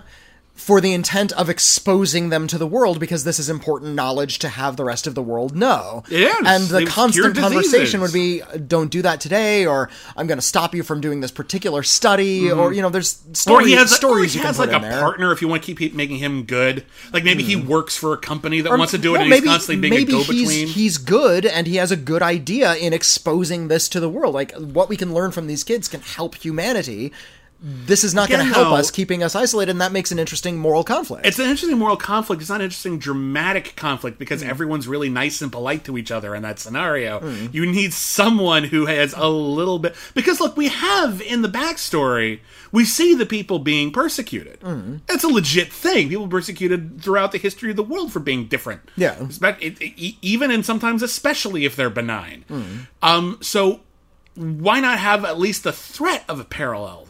[0.58, 4.50] for the intent of exposing them to the world because this is important knowledge to
[4.50, 6.04] have the rest of the world know.
[6.10, 6.36] Is.
[6.46, 10.74] And the constant conversation would be don't do that today or i'm going to stop
[10.76, 13.32] you from doing this particular study or you know there's Mm-hmm.
[13.32, 15.00] or stories he has, or stories he you can has put like a there.
[15.00, 16.84] partner if you want to keep making him good.
[17.14, 19.30] Like maybe he works for a company that Or- wants to do it, no, and
[19.30, 20.40] maybe, he's constantly being maybe a go-between.
[20.68, 24.34] he's he's good and he has a good idea in exposing this to the world
[24.34, 27.12] like what we can learn from these kids can help humanity
[27.60, 30.20] this is not going to help though- us keeping us isolated and that makes an
[30.20, 32.42] interesting moral conflict It's an interesting moral conflict.
[32.42, 34.50] It's not an interesting dramatic conflict because Hmm.
[34.50, 37.20] everyone's really nice and polite to each other in that scenario.
[37.20, 37.48] Hmm.
[37.52, 39.96] You need someone who has a little bit.
[40.14, 42.42] Because, look, we have in the backstory,
[42.72, 44.60] we see the people being persecuted.
[44.62, 44.98] Hmm.
[45.10, 46.10] It's a legit thing.
[46.10, 48.82] People persecuted throughout the history of the world for being different.
[48.96, 49.16] Yeah.
[49.16, 52.46] Espe- it- it- even and sometimes especially if they're benign.
[52.48, 52.64] Hmm.
[53.02, 53.80] Um, so
[54.36, 57.07] why not have at least the threat of a parallel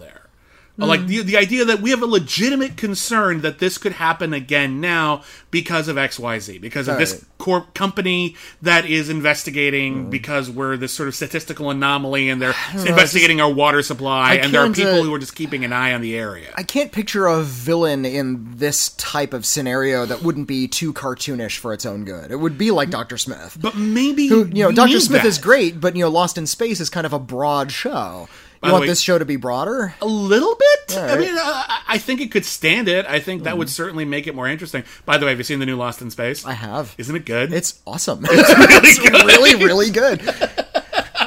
[0.77, 0.87] there?
[0.87, 4.79] Like the, the idea that we have a legitimate concern that this could happen again
[4.81, 7.23] now because of XYZ, because of this Right.
[7.37, 13.39] corp company that is investigating because we're this sort of statistical anomaly and they're investigating
[13.39, 16.01] our water supply and there are people uh, who are just keeping an eye on
[16.01, 16.49] the area.
[16.55, 21.57] I can't picture a villain in this type of scenario that wouldn't be too cartoonish
[21.57, 22.31] for its own good.
[22.31, 23.17] It would be like Dr.
[23.17, 23.57] Smith.
[23.59, 25.27] but maybe who you know Doctor Smith that.
[25.27, 28.27] is great, but you know Lost in Space is kind of a broad show.
[28.61, 29.93] By You want way- this show to be broader?
[30.01, 30.97] A little bit.
[30.97, 33.05] All I mean, uh, I I think it could stand it.
[33.07, 34.83] I think that would certainly make it more interesting.
[35.05, 36.45] By the way, have you seen the new Lost in Space?
[36.45, 36.93] I have.
[36.97, 37.53] Isn't it good?
[37.53, 38.25] It's awesome.
[38.29, 40.21] It's, really, really good.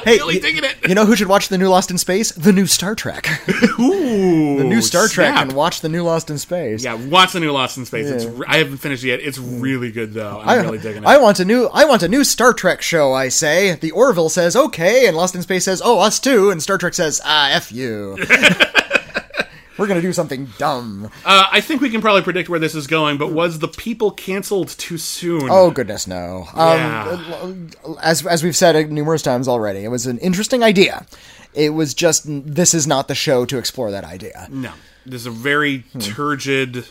[0.05, 0.75] Hey, really you, digging it.
[0.87, 2.31] you know who should watch the new Lost in Space?
[2.31, 3.27] The new Star Trek.
[3.79, 5.41] Ooh, the new Star Trek snap.
[5.43, 6.83] and watch the new Lost in Space.
[6.83, 8.07] Yeah, watch the new Lost in Space.
[8.07, 8.31] It's Yeah.
[8.33, 9.19] re- I haven't finished it yet.
[9.21, 10.39] It's really good though.
[10.41, 11.07] I'm I, really digging it.
[11.07, 13.75] I want a new I want a new Star Trek show, I say.
[13.75, 16.93] The Orville says okay, and Lost in Space says, Oh, us too, and Star Trek
[16.93, 18.17] says, ah, F you.
[19.81, 21.09] We're gonna do something dumb.
[21.25, 23.17] uh, I think we can probably predict where this is going.
[23.17, 25.47] But was the people canceled too soon?
[25.49, 26.47] Oh goodness, no.
[26.55, 27.37] Yeah.
[27.41, 27.71] Um,
[28.01, 31.05] as as we've said numerous times already, it was an interesting idea.
[31.55, 34.47] It was just this is not the show to explore that idea.
[34.51, 34.71] no.
[35.05, 35.99] There's a very Hmm.
[35.99, 36.85] turgid,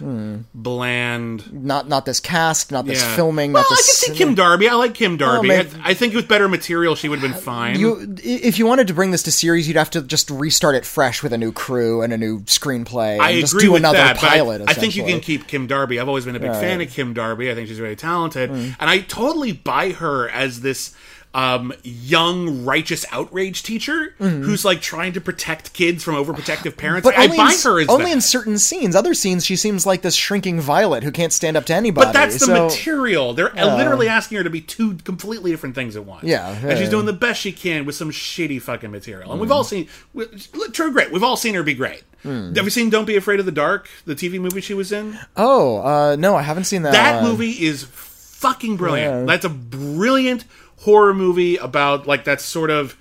[0.55, 1.53] bland.
[1.53, 3.17] Not not this cast, not this Yeah.
[3.17, 4.05] filming, Well, not I this.
[4.05, 4.69] can see Kim Darby.
[4.69, 5.49] I like Kim Darby.
[5.49, 7.79] maybe- I, I think with better material, she would have been fine.
[7.79, 10.85] You, if you wanted to bring this to series, you'd have to just restart it
[10.85, 13.15] fresh with a new crew and a new screenplay.
[13.15, 14.41] And I just agree do with another that, but I-
[14.71, 16.01] I, think you can keep Kim Darby.
[16.01, 17.51] I've always been a big fan of Kim Darby.
[17.51, 18.77] I think she's really talented, Mm.
[18.81, 20.91] and I totally buy her as this
[21.33, 27.07] um, young righteous outrage teacher who's like trying to protect kids from overprotective parents.
[27.07, 27.17] Mm-hmm.
[27.17, 28.13] But I buy in, her as only that.
[28.15, 28.97] in certain scenes.
[28.97, 32.07] Other scenes, she seems like this shrinking Violet who can't stand up to anybody.
[32.07, 33.33] but that's the so- material.
[33.35, 36.25] They're literally asking her to be two completely different things at once.
[36.25, 39.31] Yeah, and she's doing the best she can with some shitty fucking material.
[39.31, 39.43] And Mm.
[39.43, 40.27] we've all seen we-
[40.73, 41.13] true great.
[41.13, 42.03] We've all seen her be great.
[42.25, 42.55] Mm.
[42.57, 45.19] Have you seen Don't Be Afraid of the Dark, the TV movie she was in?
[45.37, 46.93] Oh uh, no, I haven't seen that.
[46.93, 47.31] That one.
[47.31, 49.21] movie is fucking brilliant.
[49.21, 49.25] Yeah.
[49.27, 50.45] That's a brilliant
[50.81, 52.97] horror movie about like that sort of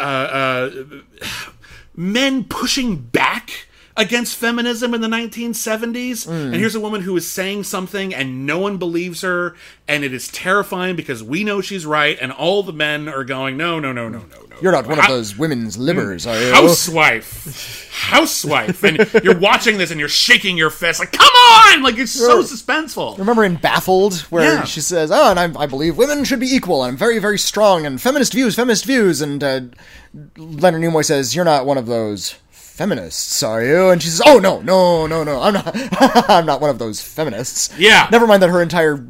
[0.00, 0.84] uh, uh,
[1.96, 3.65] men pushing back
[3.96, 6.28] against feminism in the 1970s.
[6.28, 9.54] And here's a woman who is saying something and no one believes her,
[9.88, 13.56] and it is terrifying because we know she's right, and all the men are going,
[13.56, 14.56] no, no, no, no, no, no.
[14.60, 16.52] You're not one of those women's livers, are you?
[16.52, 21.96] housewife housewife and you're watching this and you're shaking your fist like come on like
[21.98, 24.64] it's so suspenseful Remember in Baffled, where Yeah.
[24.64, 27.38] she says, "Oh, and I, I believe women should be equal, and I'm very, very
[27.38, 29.60] strong, and feminist views, feminist views." And uh,
[30.36, 32.36] Leonard Nimoy says, "You're not one of those
[32.76, 35.70] feminists, are you?" And she says, "Oh no, no, no, no, I'm not.
[36.30, 38.08] I'm not one of those feminists." Yeah.
[38.12, 39.04] Never mind that her entire,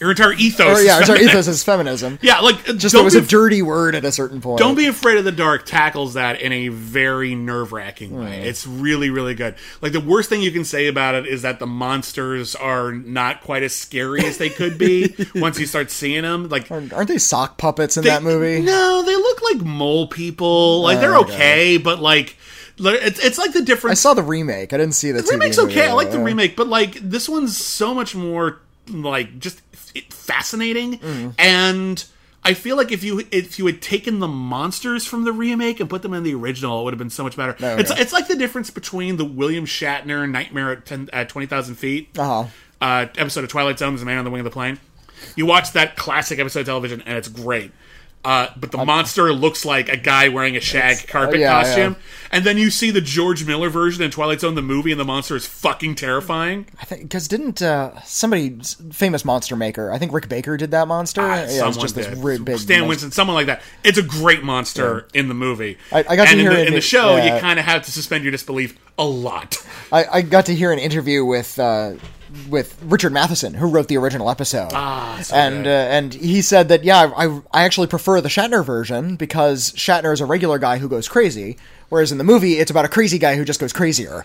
[0.00, 2.18] your entire ethos or yeah, is ethos is feminism.
[2.22, 4.58] yeah like Just don't was be, a dirty word at a certain point.
[4.60, 8.20] don't be afraid of the dark tackles that in a very nerve-wracking Hmm.
[8.20, 11.42] way it's really really good like the worst thing you can say about it is
[11.42, 15.90] that the monsters are not quite as scary as they could be once you start
[15.90, 18.60] seeing them like Aren't they sock puppets in They- that movie?
[18.62, 20.82] No, they look like mole people.
[20.82, 22.36] Like they're Oh, okay, but like li-
[22.80, 24.00] it's it's like the difference.
[24.00, 24.72] I saw the remake.
[24.72, 25.88] I didn't see the, the remake's okay.
[25.88, 26.56] I like the remake.
[26.56, 29.60] but like this one's so much more like just
[30.12, 31.34] fascinating Mm.
[31.38, 32.04] and.
[32.44, 35.90] I feel like if you if you had taken the monsters from the remake and
[35.90, 37.54] put them in the original, it would have been so much better.
[37.60, 37.96] Oh, it's yeah.
[38.00, 42.16] it's like the difference between the William Shatner Nightmare at, 10, at twenty thousand feet
[42.16, 42.46] Uh-huh.
[42.80, 44.78] uh, episode of Twilight Zone, "The Man on the Wing of the Plane."
[45.34, 47.72] You watch that classic episode of television, and it's great.
[48.24, 51.96] Uh, but the monster looks like a guy wearing a shag carpet yeah, costume,
[52.32, 55.04] and then you see the George Miller version in Twilight Zone, the movie, and the
[55.04, 56.66] monster is fucking terrifying.
[56.80, 58.58] I think because didn't uh, somebody
[58.90, 59.92] famous monster maker?
[59.92, 61.20] I think Rick Baker did that monster.
[61.22, 62.44] Ah, yeah, it's just this did.
[62.44, 62.58] big.
[62.58, 62.88] Stan monster.
[62.88, 63.62] Winston, someone like that.
[63.84, 65.78] It's a great monster in the movie.
[65.92, 67.16] I- I got to and hear in the, in the show.
[67.16, 67.34] yeah.
[67.36, 69.56] You kind of have to suspend your disbelief a lot.
[69.92, 71.94] I, I got to hear an interview with uh,
[72.48, 74.70] with Richard Matheson, who wrote the original episode.
[74.72, 78.64] Ah, so and uh, and he said that yeah, I I actually prefer the Shatner
[78.64, 81.56] version because Shatner is a regular guy who goes crazy,
[81.88, 84.24] whereas in the movie it's about a crazy guy who just goes crazier.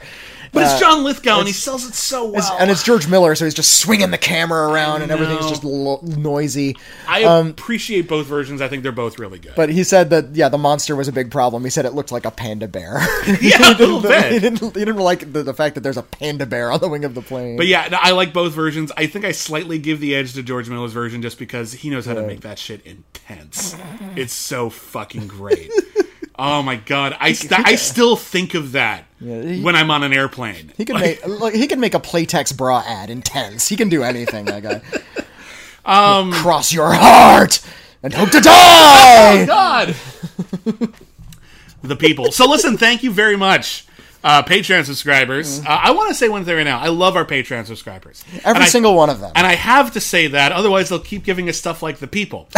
[0.52, 2.36] But it's Uh, John Lithgow, and he sells it so well.
[2.36, 5.64] It's- and it's George Miller, so he's just swinging the camera around, and everything's just
[5.64, 6.78] lo- noisy.
[7.08, 8.62] I appreciate both versions.
[8.62, 9.50] I think they're both really good.
[9.50, 11.64] um, But he said that yeah, the monster was a big problem.
[11.64, 13.02] He said it looked like a panda bear.
[13.42, 16.46] yeah, a little he didn't, he didn't like the, the fact that there's a panda
[16.46, 17.58] bear on the wing of the plane.
[17.58, 18.92] But yeah, no, I like both versions.
[18.96, 22.06] I think I slightly give the edge to George Miller's version just because he knows
[22.06, 23.76] how to make that shit intense.
[24.16, 25.72] It's so fucking great.
[26.38, 30.14] oh my god, I st- I still think of that he- when I'm on an
[30.14, 30.74] airplane.
[30.78, 33.68] He can make like, he can make a Playtex bra ad intense.
[33.68, 34.46] He can do anything.
[34.46, 34.82] That guy.
[35.86, 37.60] Um, cross your heart
[38.02, 39.46] and hope to die.
[39.46, 39.96] God.
[41.84, 42.32] the people.
[42.32, 43.86] So listen, thank you very much.
[44.24, 45.60] Uh, Patreon subscribers.
[45.60, 46.80] Uh, I want to say one thing right now.
[46.80, 48.24] I love our Patreon subscribers.
[48.46, 49.34] Every And I- single one of them.
[49.36, 52.48] And I have to say that, otherwise they'll keep giving us stuff like the people.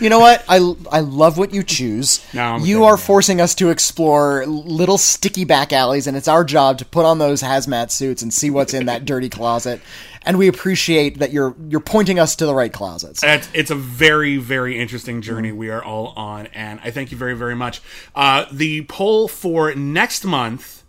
[0.00, 0.44] You know what?
[0.48, 0.56] I,
[0.90, 2.24] I love what you choose.
[2.34, 6.42] No, I'm you are forcing us to explore little sticky back alleys, and it's our
[6.44, 9.80] job to put on those hazmat suits and see what's in that dirty closet.
[10.24, 13.22] And we appreciate that you're you're pointing us to the right closets.
[13.22, 17.18] It's, it's a very, very interesting journey we are all on, and I thank you
[17.18, 17.82] very, very much.
[18.14, 20.83] Uh, the poll for next month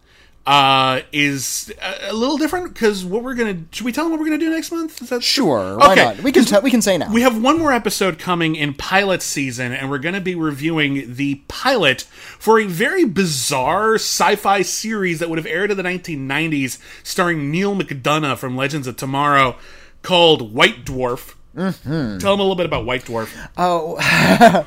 [0.47, 4.19] uh, is a, a little different because what we're gonna should we tell them what
[4.19, 5.01] we're gonna do next month?
[5.01, 6.03] Is that Sure, why Okay.
[6.03, 6.19] not?
[6.21, 7.11] We can t- we can say now.
[7.11, 11.35] We have one more episode coming in pilot season, and we're to be reviewing the
[11.47, 12.01] pilot
[12.37, 17.49] for a very bizarre sci fi series that would have aired in the 1990s, starring
[17.49, 19.55] Neal McDonough from Legends of Tomorrow,
[20.03, 21.33] called White Dwarf.
[21.55, 22.17] Mm-hmm.
[22.17, 23.29] Tell them a little bit about White Dwarf.
[23.57, 23.95] Oh,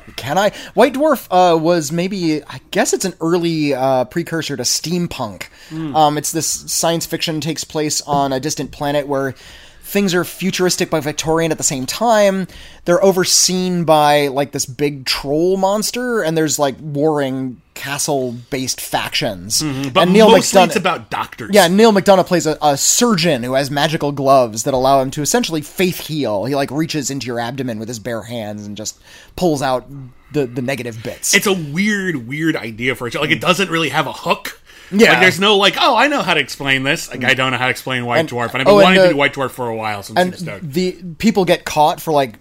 [0.15, 0.51] can I?
[0.73, 5.47] White Dwarf uh, was maybe, I guess it's an early uh, precursor to steampunk.
[5.95, 9.35] Um, it's this science fiction takes place on a distant planet where
[9.83, 12.47] things are futuristic but Victorian at the same time.
[12.85, 19.61] They're overseen by like this big troll monster, and there's like warring castle-based factions.
[19.61, 19.89] Mm-hmm.
[19.89, 21.51] But and Neil mostly McDonough, it's about doctors.
[21.53, 25.21] yeah, Neal McDonough plays a, a surgeon who has magical gloves that allow him to
[25.21, 26.43] essentially faith heal.
[26.43, 28.99] He like reaches into your abdomen with his bare hands and just
[29.37, 29.87] pulls out
[30.33, 31.33] the the negative bits.
[31.33, 33.21] It's a weird, weird idea for a show.
[33.21, 34.61] Like, it doesn't really have a hook.
[34.91, 35.11] Yeah.
[35.11, 37.09] Like, there's no, like, oh, I know how to explain this.
[37.09, 37.37] Like, I mm.
[37.37, 38.53] don't know how to explain White And- Dwarf.
[38.53, 40.27] And I've oh, been and wanting to do White Dwarf for a while, so I'm
[40.27, 40.69] and stoked.
[40.69, 42.39] the people get caught for like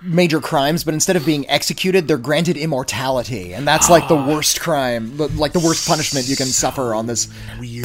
[0.00, 4.28] major crimes, but instead of being executed, they're granted immortality, and that's like the ah.
[4.28, 7.28] worst crime, like the worst punishment you can suffer on this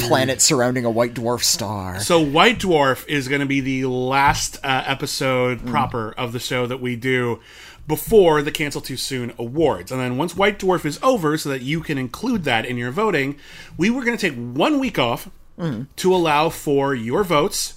[0.00, 2.00] planet surrounding a white dwarf star.
[2.00, 5.70] So White Dwarf is going to be the last uh, episode mm.
[5.70, 7.40] proper of the show that we do
[7.86, 9.92] before the Cancel Too Soon awards.
[9.92, 12.90] And then once White Dwarf is over, so that you can include that in your
[12.90, 13.36] voting,
[13.76, 15.86] we were going to take one week off mm.
[15.96, 17.74] to allow for your votes.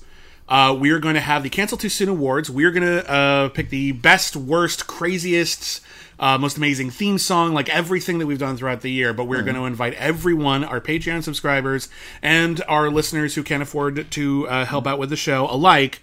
[0.50, 2.50] Uh, we are going to have the Cancel Too Soon awards.
[2.50, 5.82] We are going to uh, pick the best, worst, craziest,
[6.20, 9.14] uh, most amazing theme song, like everything that we've done throughout the year.
[9.14, 11.90] But we're going to invite everyone, our Patreon subscribers
[12.22, 16.02] and our listeners who can afford to uh, help out with the show alike,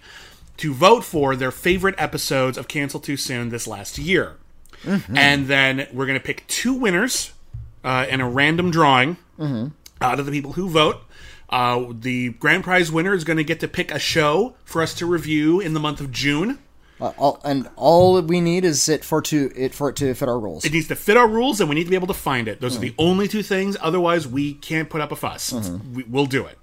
[0.57, 4.37] to vote for their favorite episodes of Cancel Too Soon this last year.
[5.17, 7.33] And then we're going to pick two winners
[7.83, 9.17] uh, in a random drawing
[9.99, 11.01] out of the people who vote.
[11.49, 14.93] Uh, the grand prize winner is going to get to pick a show for us
[14.95, 16.59] to review in the month of June.
[16.99, 20.29] Uh, all, and all we need is it for to it for it to fit
[20.29, 20.63] our rules.
[20.63, 22.61] It needs to fit our rules, and we need to be able to find it.
[22.61, 23.75] Those are the only two things.
[23.81, 25.51] Otherwise, we can't put up a fuss.
[25.51, 26.57] It's- We, we'll do it.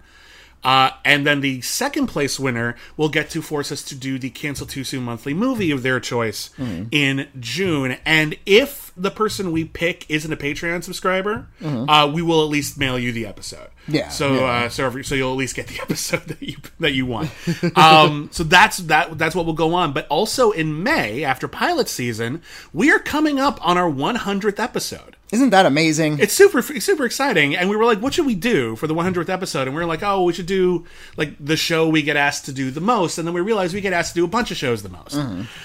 [0.65, 4.31] Uh, and then the second place winner will get to force us to do the
[4.31, 6.51] Cancel Too Soon monthly movie of their choice
[6.91, 7.97] in June.
[8.05, 12.79] And if the person we pick isn't a Patreon subscriber, uh, we will at least
[12.79, 13.69] mail you the episode.
[13.89, 14.41] Yeah, So yeah.
[14.45, 17.31] Uh, so every, so you'll at least get the episode that you that you want.
[17.77, 19.93] um, so that's that that's what will go on.
[19.93, 22.43] But also in May, after pilot season,
[22.73, 25.17] we are coming up on our 100th episode.
[25.33, 26.19] Isn't that amazing?
[26.21, 29.31] It's super super exciting, and we were like, "What should we do for the 100th
[29.31, 30.85] episode?" And we were like, "Oh, we should do
[31.17, 33.81] like the show we get asked to do the most." And then we realized we
[33.81, 35.15] get asked to do a bunch of shows the most.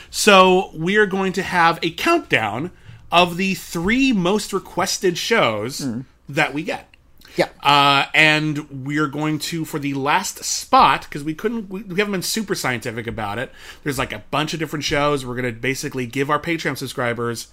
[0.10, 2.72] So we are going to have a countdown
[3.12, 5.86] of the three most requested shows
[6.30, 6.88] that we get.
[7.36, 7.50] yeah.
[7.62, 12.14] Uh, and we're going to for the last spot because we couldn't we, we haven't
[12.14, 13.52] been super scientific about it.
[13.84, 15.26] There's like a bunch of different shows.
[15.26, 17.48] We're going to basically give our Patreon subscribers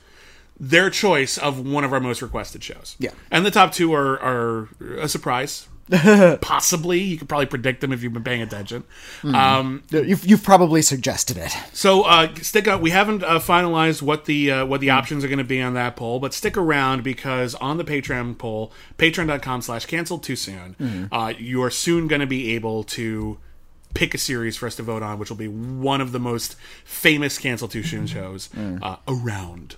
[0.58, 2.96] their choice of one of our most requested shows.
[2.98, 3.10] Yeah.
[3.30, 5.68] and the top two are are a surprise.
[6.40, 8.84] Possibly, you could probably predict them if you've been paying attention.
[9.22, 11.54] Um, you've, you've probably suggested it.
[11.74, 12.80] so uh, stick out.
[12.80, 15.74] We haven't uh, finalized what the uh, what the options are going to be on
[15.74, 21.08] that poll, but stick around because on the Patreon poll, patreon.com slash canceled too soon,
[21.12, 23.38] uh, you are soon going to be able to
[23.92, 26.56] pick a series for us to vote on, which will be one of the most
[26.84, 28.48] famous cancel too soon shows
[28.82, 29.76] uh, around.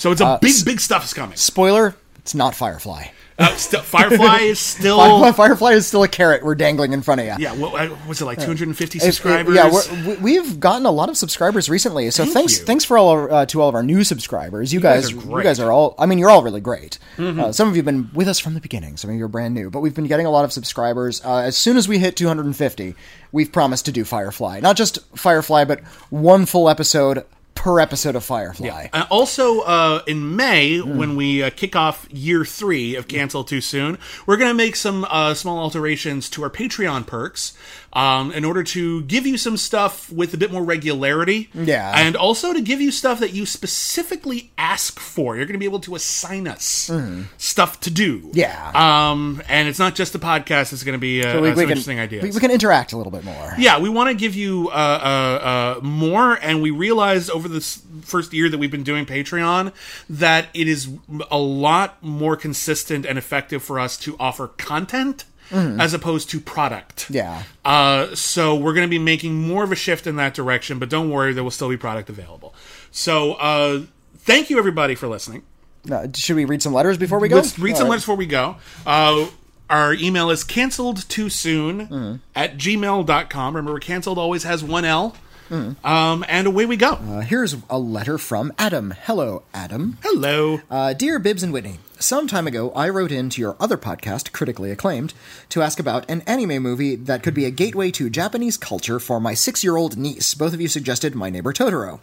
[0.00, 1.36] So it's a big, big stuff is coming.
[1.36, 3.08] Spoiler: It's not Firefly.
[3.38, 4.98] Uh, st- Firefly is still.
[4.98, 7.34] Firefly, Firefly is still a carrot we're dangling in front of you.
[7.38, 9.54] Yeah, what, uh, was it like 250 If- if- subscribers?
[9.54, 12.10] yeah, we're, we- we've gotten a lot of subscribers recently.
[12.10, 12.64] So Thank thanks, you.
[12.66, 14.72] thanks for all our, uh, to all of our new subscribers.
[14.74, 15.32] You, guys guys, are you great.
[15.32, 15.42] Mm-hmm.
[15.42, 15.94] guys are all.
[15.98, 16.98] I mean, you're all really great.
[17.18, 18.96] Uh, some of you've been with us from the beginning.
[18.98, 21.22] Some of you are brand new, but we've been getting a lot of subscribers.
[21.24, 22.94] Uh, as soon as we hit 250,
[23.32, 24.60] we've promised to do Firefly.
[24.60, 25.80] Not just Firefly, but
[26.10, 27.24] one full episode
[27.60, 28.88] per episode of Firefly.
[28.90, 33.60] Uh, also, uh, in May, when we uh, kick off year three of Cancel Too
[33.60, 37.52] Soon, we're going to make some uh, small alterations to our Patreon perks
[37.92, 41.50] um, in order to give you some stuff with a bit more regularity.
[41.52, 41.92] Yeah.
[41.94, 45.36] And also to give you stuff that you specifically ask for.
[45.36, 46.90] You're going to be able to assign us
[47.36, 48.20] stuff to do.
[48.20, 48.36] Mm.
[48.36, 48.70] Yeah.
[49.10, 51.54] Um, and it's not just a podcast, it's going to be uh, So we, we
[51.56, 52.22] can, interesting ideas.
[52.22, 53.54] we, we can interact a little bit more.
[53.58, 57.82] Yeah, we want to give you uh, uh, uh, more, and we realized over this
[58.02, 59.72] first year that we've been doing Patreon
[60.08, 60.88] that it is
[61.30, 67.10] a lot more consistent and effective for us to offer content as opposed to product.
[67.10, 67.42] Yeah.
[67.64, 70.88] Uh, so we're going to be making more of a shift in that direction, but
[70.88, 72.54] don't worry, there will still be product available.
[72.92, 73.82] So uh,
[74.18, 75.42] thank you everybody for listening.
[75.90, 77.34] Uh, should we read some letters before we go?
[77.36, 77.90] Let's read some right.
[77.90, 78.56] letters before we go.
[78.86, 79.26] Uh,
[79.68, 82.16] our email is canceled too soon Mm-hmm.
[82.36, 83.56] at gmail.com.
[83.56, 85.16] Remember, canceled always has one L.
[85.50, 86.92] Um, and away we go.
[86.92, 88.94] Uh, here's a letter from Adam.
[89.02, 89.98] Hello, Adam.
[90.02, 90.60] Hello.
[90.70, 94.70] Uh, Dear Bibbs and Whitney, some time ago I wrote into your other podcast, critically
[94.70, 95.14] acclaimed,
[95.50, 99.20] to ask about an anime movie that could be a gateway to Japanese culture for
[99.20, 100.34] my six year old niece.
[100.34, 102.00] Both of you suggested My Neighbor Totoro.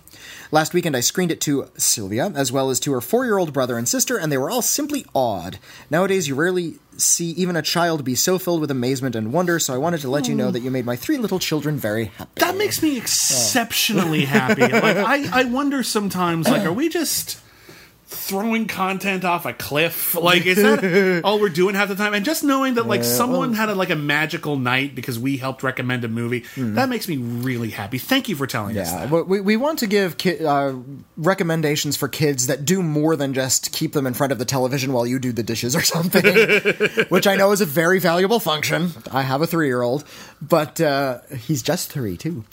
[0.52, 3.54] Last weekend I screened it to Sylvia, as well as to her four year old
[3.54, 5.60] brother and sister, and they were all simply awed.
[5.90, 9.74] Nowadays, you rarely see even a child be so filled with amazement and wonder, so
[9.74, 12.32] I wanted to let you know that you made my three little children very happy.
[12.36, 12.98] that makes me oh.
[12.98, 14.62] exceptionally happy.
[14.62, 17.40] Like I, I wonder sometimes, like, are we just
[18.10, 20.16] throwing content off a cliff?
[20.16, 22.14] Like, is that all we're doing half the time?
[22.14, 25.62] And just knowing that, like, someone had a, like a magical night because we helped
[25.62, 27.98] recommend a movie, that makes me really happy.
[27.98, 30.74] Thank you for telling us Yeah, we, we want to give ki- uh,
[31.18, 34.94] recommendations for kids that do more than just keep them in front of the television
[34.94, 36.24] while you do the dishes or something,
[37.10, 38.92] which I know is a very valuable function.
[39.12, 40.06] I have a three year old,
[40.42, 42.46] but uh, he's just three too.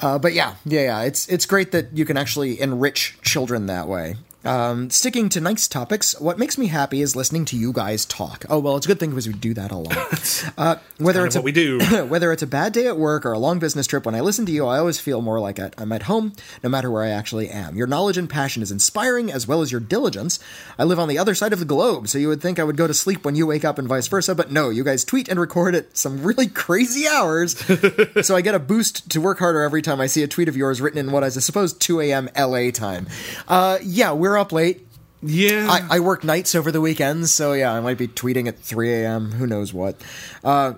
[0.00, 3.88] Uh, but yeah, yeah, yeah, it's it's great that you can actually enrich children that
[3.88, 4.16] way.
[4.48, 8.46] Um, sticking to nice topics, what makes me happy is listening to you guys talk.
[8.48, 9.96] Oh well, it's a good thing because we do that a lot.
[10.56, 11.80] Uh, whether it's of a, what we do.
[12.06, 14.46] whether it's a bad day at work or a long business trip, when I listen
[14.46, 16.32] to you, I always feel more like I'm at home,
[16.62, 17.76] no matter where I actually am.
[17.76, 20.38] Your knowledge and passion is inspiring, as well as your diligence.
[20.78, 22.76] I live on the other side of the globe, so you would think I would
[22.76, 25.28] go to sleep when you wake up and vice versa, but no, you guys tweet
[25.28, 27.56] and record at some really crazy hours.
[28.26, 30.56] so I get a boost to work harder every time I see a tweet of
[30.56, 32.30] yours written in what is, I suppose, 2 a.m.
[32.36, 33.06] LA time.
[33.46, 34.86] Uh, yeah, we're up late.
[35.22, 35.66] Yeah.
[35.68, 38.92] I, I work nights over the weekends, so yeah, I might be tweeting at 3
[38.92, 39.32] a.m.
[39.32, 39.96] Who knows what.
[40.44, 40.74] Uh,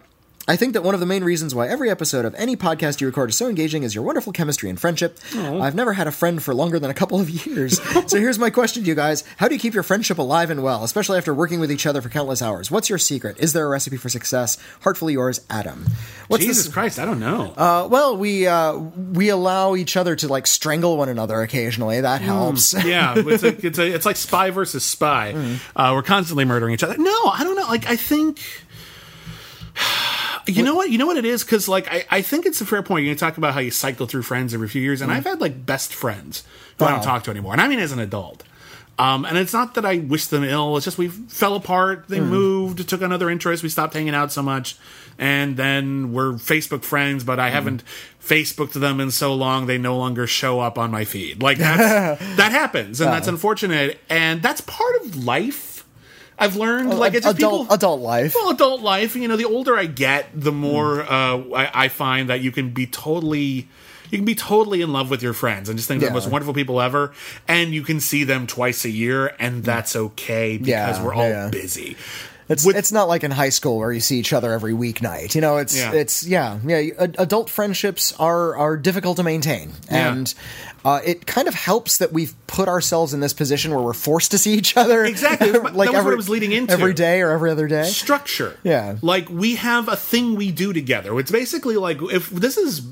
[0.51, 3.07] I think that one of the main reasons why every episode of any podcast you
[3.07, 5.17] record is so engaging is your wonderful chemistry and friendship.
[5.33, 7.81] I've never had a friend for longer than a couple of years.
[8.11, 10.65] so here's my question to you guys How do you keep your friendship alive and
[10.65, 12.69] well, especially after working with each other for countless hours?
[12.69, 13.39] What's your secret?
[13.39, 14.59] Is there a recipe for success?
[14.81, 15.87] Heartfully yours, Adam.
[16.27, 16.75] What's Jesus this?
[16.75, 17.55] Christ, I don't know.
[17.57, 22.01] Uh, well, we uh, we allow each other to like strangle one another occasionally.
[22.01, 22.75] That helps.
[22.85, 25.59] yeah, it's a, it's a, it's like spy versus spy.
[25.77, 26.99] Uh, we're constantly murdering each other.
[26.99, 27.69] No, I don't know.
[27.69, 28.41] Like I think.
[30.47, 30.91] You know what?
[30.91, 33.07] You know what it is because like I, I think it's a fair point.
[33.07, 35.29] You talk about how you cycle through friends every few years, and I've mm-hmm.
[35.31, 36.45] had like best friends
[36.79, 38.45] who I don't talk to anymore, and I mean as an adult.
[39.01, 40.77] Um, and it's not that I wish them ill.
[40.77, 42.05] It's just we fell apart.
[42.09, 42.27] They mm.
[42.27, 43.63] moved, took another interest.
[43.63, 44.77] We stopped hanging out so much,
[45.19, 47.25] and then we're Facebook friends.
[47.25, 47.55] But I mm-hmm.
[47.55, 47.85] haven't
[48.23, 51.41] Facebooked them in so long they no longer show up on my feed.
[51.41, 53.99] Like that's, that happens, and that's unfortunate.
[54.11, 55.80] And that's part of life.
[56.41, 58.35] I've learned like it's adult people, adult life.
[58.35, 59.15] well, adult life.
[59.15, 61.13] You know, the older I get, the more Hmm.
[61.53, 63.69] uh, I, I find that you can be totally.
[64.11, 66.29] You can be totally in love with your friends and just think they're the most
[66.29, 67.13] wonderful people ever,
[67.47, 71.29] and you can see them twice a year, and that's okay because Yeah, we're all
[71.29, 71.49] yeah.
[71.49, 71.97] busy.
[72.51, 75.35] It's With- it's not like in high school where you see each other every weeknight.
[75.37, 75.93] You know, it's Yeah.
[75.93, 76.79] it's yeah yeah.
[76.99, 80.13] Adult friendships are are difficult to maintain, Yeah.
[80.13, 80.35] and
[80.85, 84.31] uh, it kind of helps that we've put ourselves in this position where we're forced
[84.33, 85.53] to see each other Exactly.
[85.53, 86.73] What I was leading into.
[86.73, 87.85] every day or every other day.
[87.85, 88.57] structure.
[88.65, 88.97] Yeah.
[89.01, 91.17] Like we have a thing we do together.
[91.21, 92.83] It's basically like if this is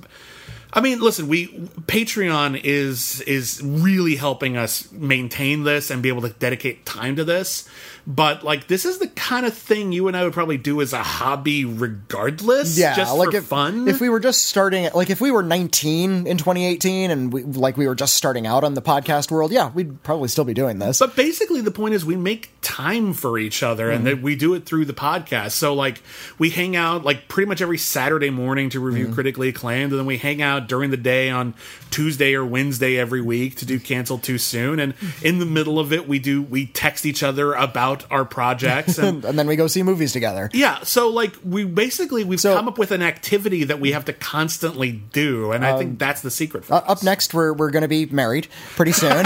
[0.73, 1.49] I mean, listen, we
[1.87, 7.25] Patreon is is really helping us maintain this and be able to dedicate time to
[7.25, 7.69] this.
[8.07, 10.95] But like this is the kind of thing you and I would probably do as
[10.95, 12.79] a hobby regardless.
[12.79, 13.87] Yeah, just like for if, fun.
[13.87, 17.77] If we were just starting, like if we were 19 in 2018 and we, like
[17.77, 20.79] we were just starting out on the podcast world, yeah, we'd probably still be doing
[20.79, 20.99] this.
[21.01, 24.17] But basically, the point is we make time for each other, and mm-hmm.
[24.17, 25.53] that we do it through the podcast.
[25.53, 26.03] So, like,
[26.39, 29.15] we hang out like pretty much every Saturday morning to review mm-hmm.
[29.15, 31.55] critically acclaimed, and then we hang out during the day on
[31.91, 34.81] Tuesday or Wednesday every week to do cancel too soon.
[34.81, 38.99] And in the middle of it, we do we text each other about our projects
[38.99, 39.25] and.
[39.29, 40.51] and then we go see movies together.
[40.53, 44.05] Yeah, so like we basically we've So- come up with an activity that we have
[44.07, 46.85] to constantly do, and I think that's the secret for Uh, us.
[46.99, 49.25] up next, we're we're going to be married pretty soon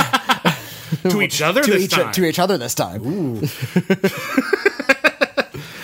[1.09, 2.12] to each other to this each time.
[2.12, 3.03] to each other this time.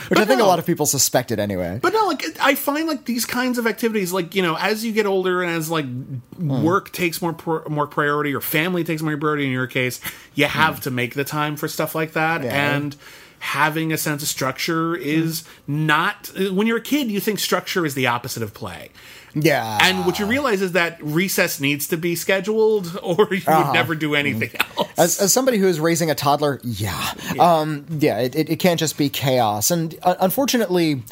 [0.09, 0.46] Which I think no.
[0.46, 1.78] a lot of people suspected anyway.
[1.82, 4.92] But no, like I find like these kinds of activities, like you know, as you
[4.92, 6.62] get older and as like hmm.
[6.62, 10.00] work takes more pr- more priority or family takes more priority in your case,
[10.34, 10.52] you hmm.
[10.52, 12.42] have to make the time for stuff like that.
[12.42, 12.74] Yeah.
[12.74, 12.96] And
[13.40, 15.86] having a sense of structure is hmm.
[15.86, 16.30] not.
[16.36, 18.90] When you're a kid, you think structure is the opposite of play.
[19.34, 23.72] Yeah, And what you realize is that recess needs to be scheduled, or you would
[23.72, 24.88] never do anything else.
[24.96, 28.80] as, as somebody who is raising a toddler, yeah, um, yeah, it, it, it can't
[28.80, 29.70] just be chaos.
[29.70, 31.02] And uh, unfortunately,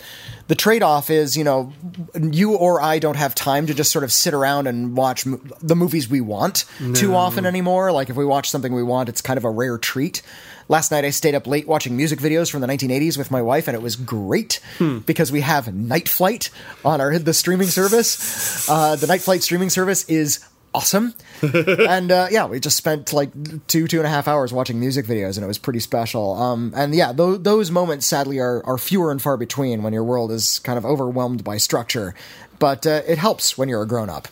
[0.48, 1.72] the trade off is, you know,
[2.20, 5.40] you or I don't have time to just sort of sit around and watch mo-
[5.60, 6.64] the movies we want
[6.94, 7.90] too often anymore.
[7.92, 10.22] Like if we watch something we want, it's kind of a rare treat.
[10.68, 13.68] Last night I stayed up late watching music videos from the 1980s with my wife,
[13.68, 14.60] and it was great
[15.06, 16.50] because we have Night Flight
[16.84, 18.68] on our the streaming service.
[18.68, 20.44] Uh, the Night Flight streaming service is
[20.74, 21.14] awesome.
[21.42, 23.30] and uh, yeah, we just spent like
[23.66, 26.34] two two and a half hours watching music videos, and it was pretty special.
[26.34, 30.04] Um, and yeah, th- those moments sadly are are fewer and far between when your
[30.04, 32.14] world is kind of overwhelmed by structure.
[32.58, 34.28] But uh, it helps when you're a grown up.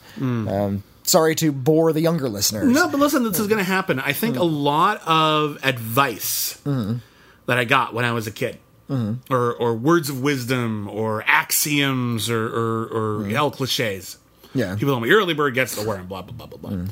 [0.48, 2.66] Um, sorry to bore the younger listeners.
[2.66, 4.00] No, but listen, this is going to happen.
[4.00, 4.62] I think a mm.
[4.62, 6.98] lot of advice mm-hmm.
[7.46, 9.32] that I got when I was a kid, mm-hmm.
[9.32, 13.30] or or words of wisdom, or axioms, or or, or mm-hmm.
[13.30, 14.18] hell cliches.
[14.56, 14.76] Yeah.
[14.76, 16.86] people tell me early bird gets the worm, blah blah blah blah blah.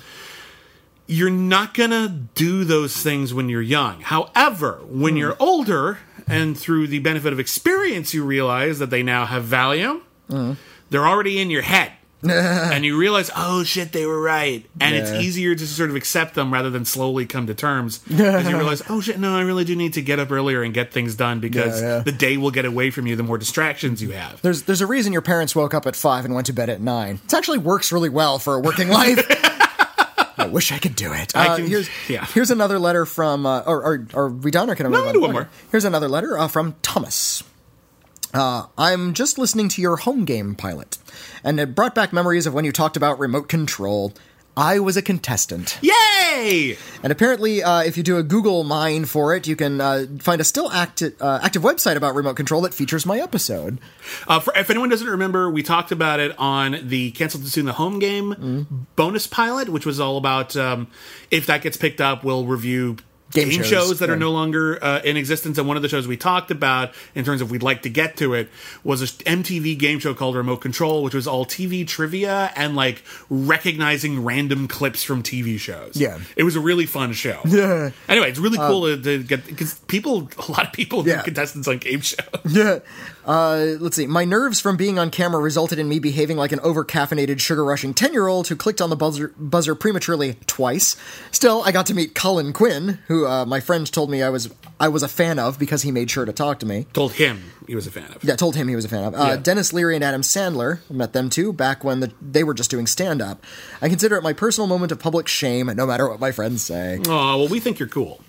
[1.07, 4.01] You're not gonna do those things when you're young.
[4.01, 9.27] However, when you're older, and through the benefit of experience, you realize that they now
[9.27, 10.03] have value.
[10.91, 11.93] They're already in your head.
[12.31, 16.35] and you realize, oh shit, they were right, and it's easier to sort of accept
[16.35, 17.99] them rather than slowly come to terms.
[18.09, 20.73] Because you realize, oh shit, no, I really do need to get up earlier and
[20.73, 21.99] get things done because Yeah, yeah.
[22.01, 24.41] the day will get away from you the more distractions you have.
[24.43, 26.81] There's there's a reason your parents woke up at five and went to bed at
[26.81, 27.21] nine.
[27.25, 29.19] It actually works really well for a working life.
[30.39, 31.37] I wish I could do it.
[31.37, 32.25] I Uh, can- here's yeah.
[32.27, 33.45] here's another letter from.
[33.47, 34.71] Uh, or, or are we done?
[34.71, 35.13] Or can I move on?
[35.15, 35.49] do one more.
[35.71, 37.43] Here's another letter uh, from Thomas.
[38.35, 40.99] Uh, I'm just listening to your home game pilot,
[41.45, 44.13] and it brought back memories of when you talked about remote control.
[44.55, 45.79] I was a contestant.
[45.81, 46.77] Yay!
[47.03, 50.43] And apparently, uh, if you do a Google mine for it, you can uh, find
[50.43, 53.79] a still active, uh, active website about remote control that features my episode.
[54.29, 57.73] Uh, for, if anyone doesn't remember, we talked about it on the Canceled Soon the
[57.73, 58.77] Home Game Mm-hmm.
[58.95, 60.87] bonus pilot, which was all about um,
[61.31, 62.97] if that gets picked up, we'll review
[63.33, 65.57] Game game, shows, shows, that are no longer uh, in existence.
[65.59, 68.17] And one of the shows we talked about, in terms of we'd like to get
[68.19, 68.49] to it,
[68.85, 73.03] was a MTV game show called Remote Control, which was all TV trivia and like
[73.31, 75.97] recognizing random clips from TV shows.
[75.97, 76.19] Yeah.
[76.37, 77.41] it was a really fun show.
[77.53, 77.91] Yeah.
[78.09, 81.21] Anyway, it's really cool to, to get because people, a lot of people, Yeah.
[81.23, 82.19] contestants on game shows.
[82.49, 82.79] Yeah.
[83.25, 84.07] Uh, let's see.
[84.07, 88.49] My nerves from being on camera resulted in me behaving like an over-caffeinated, sugar-rushing ten-year-old
[88.49, 90.97] who clicked on the buzzer, buzzer prematurely twice.
[91.31, 94.53] Still, I got to meet Colin Quinn, who uh, my friend told me I was
[94.81, 96.87] I was a fan of because he made sure to talk to me.
[96.93, 98.23] Told him he was a fan of.
[98.25, 99.15] Yeah, told him he was a fan of.
[99.15, 99.37] Uh, Yeah.
[99.37, 102.71] Denis Leary and Adam Sandler, I met them too back when the, they were just
[102.71, 103.43] doing stand-up.
[103.81, 106.99] I consider it my personal moment of public shame, no matter what my friends say.
[107.07, 108.21] Oh well, we think you're cool.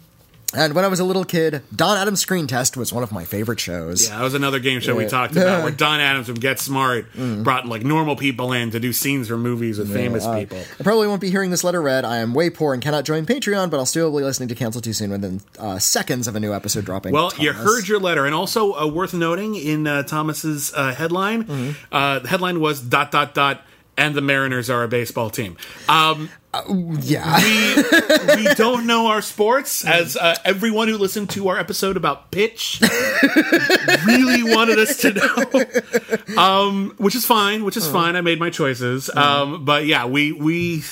[0.56, 3.26] And when I was a little kid, Don Adams Screen Test was one of my
[3.26, 4.08] favorite shows.
[4.08, 7.08] Yeah, that was another game show we talked about where Don Adams from Get Smart
[7.44, 10.60] brought like normal people in to do scenes from movies with famous Uh, people.
[10.80, 12.06] I probably won't be hearing this letter read.
[12.06, 14.80] I am way poor and cannot join Patreon, but I'll still be listening to Cancel
[14.82, 17.14] Too Soon within uh, seconds of a new episode dropping.
[17.14, 17.66] Well, you Thomas.
[17.68, 21.72] heard your letter, and also uh, worth noting in uh, Thomas's uh, headline, Mm-hmm.
[21.92, 23.62] uh, the headline was dot dot dot,
[23.98, 25.58] and the Mariners are a baseball team.
[25.90, 26.30] Um,
[27.02, 27.40] Yeah.
[28.36, 32.30] we we don't know our sports, as uh, everyone who listened to our episode about
[32.32, 32.80] pitch
[34.06, 36.38] really wanted us to know.
[36.42, 38.16] Um, which is fine, which is fine.
[38.16, 39.10] I made my choices.
[39.10, 40.84] Um, but yeah, we we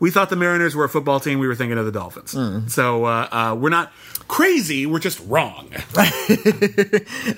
[0.00, 1.38] we thought the Mariners were a football team.
[1.38, 2.30] We were thinking of the Dolphins.
[2.72, 3.92] So uh, uh, we're not
[4.28, 4.86] crazy.
[4.86, 5.68] We're just wrong.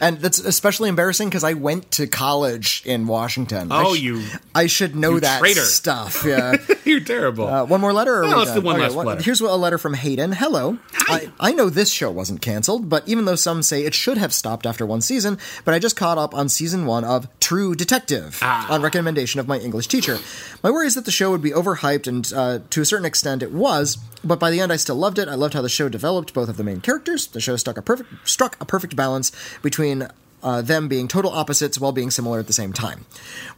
[0.00, 3.72] and that's especially embarrassing because I went to college in Washington.
[3.72, 4.22] I Oh, sh- you-
[4.54, 5.60] I should know that traitor.
[5.62, 6.24] stuff.
[6.36, 6.56] Yeah.
[6.84, 7.46] You're terrible.
[7.46, 8.22] Uh, one more letter?
[8.22, 9.22] No, let's do one last letter.
[9.22, 10.32] Here's a letter from Hayden.
[10.32, 10.78] Hello.
[11.08, 14.32] I, I know this show wasn't canceled, but even though some say it should have
[14.32, 18.38] stopped after one season, but I just caught up on season one of True Detective
[18.42, 18.72] Ah.
[18.72, 20.18] on recommendation of my English teacher.
[20.62, 23.42] My worry is that the show would be overhyped, and uh, to a certain extent
[23.42, 25.28] it was, but by the end I still loved it.
[25.28, 27.26] I loved how the show developed both of the main characters.
[27.26, 29.32] The show struck a perfect struck a perfect balance
[29.62, 30.08] between
[30.42, 33.04] uh, them being total opposites while being similar at the same time.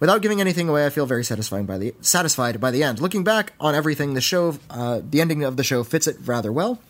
[0.01, 3.01] Without giving anything away, I feel very satisfied by the satisfied by the end.
[3.01, 6.53] Looking back on everything, the show, uh, the ending of the show fits it rather
[6.53, 6.80] well.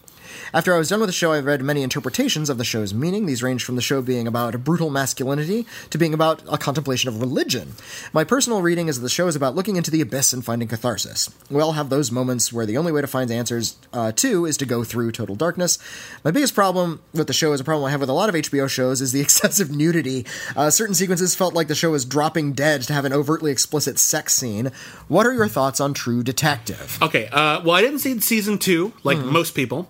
[0.52, 3.26] After I was done with the show, I read many interpretations of the show's meaning.
[3.26, 7.08] These range from the show being about a brutal masculinity to being about a contemplation
[7.08, 7.72] of religion.
[8.12, 10.68] My personal reading is that the show is about looking into the abyss and finding
[10.68, 11.30] catharsis.
[11.50, 14.56] We all have those moments where the only way to find answers uh, to is
[14.58, 15.78] to go through total darkness.
[16.24, 18.34] My biggest problem with the show is a problem I have with a lot of
[18.34, 20.24] HBO shows is the excessive nudity.
[20.56, 23.98] Uh, certain sequences felt like the show was dropping dead to have an overtly explicit
[23.98, 24.70] sex scene.
[25.08, 26.98] What are your thoughts on True Detective?
[27.02, 27.28] Okay.
[27.28, 29.32] Uh, well, I didn't see season two like Hmm.
[29.32, 29.88] most people,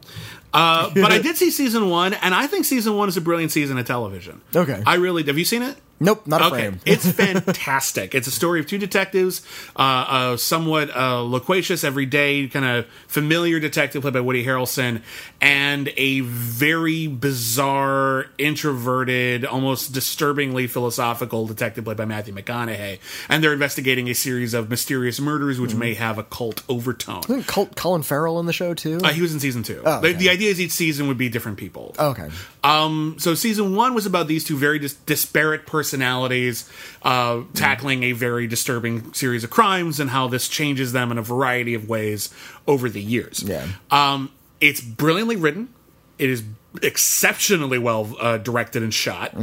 [0.52, 3.52] uh, but I did see season one, and I think season one is a brilliant
[3.52, 4.40] season of television.
[4.54, 4.82] Okay.
[4.86, 5.76] I really have you seen it?
[6.00, 6.80] Nope, not a Okay, frame.
[6.86, 8.14] it's fantastic.
[8.14, 9.42] It's a story of two detectives,
[9.76, 15.02] uh, uh, somewhat uh, loquacious, everyday, kind of familiar detective played by Woody Harrelson,
[15.40, 22.98] and a very bizarre, introverted, almost disturbingly philosophical detective played by Matthew McConaughey.
[23.28, 27.20] And they're investigating a series of mysterious murders which may have a cult overtone.
[27.28, 28.98] Isn't Col- Colin Farrell in the show too?
[29.02, 29.82] Uh, he was in season two.
[29.84, 30.12] Oh, the, okay.
[30.18, 31.94] the idea is each season would be different people.
[31.98, 32.28] okay.
[32.64, 36.68] Um, so season one was about these two very dis- disparate personalities
[37.02, 41.22] uh, tackling a very disturbing series of crimes and how this changes them in a
[41.22, 42.32] variety of ways
[42.66, 43.42] over the years.
[43.44, 43.66] Yeah.
[43.90, 45.72] Um, it's brilliantly written.
[46.18, 46.42] It is
[46.82, 49.34] exceptionally well uh, directed and shot.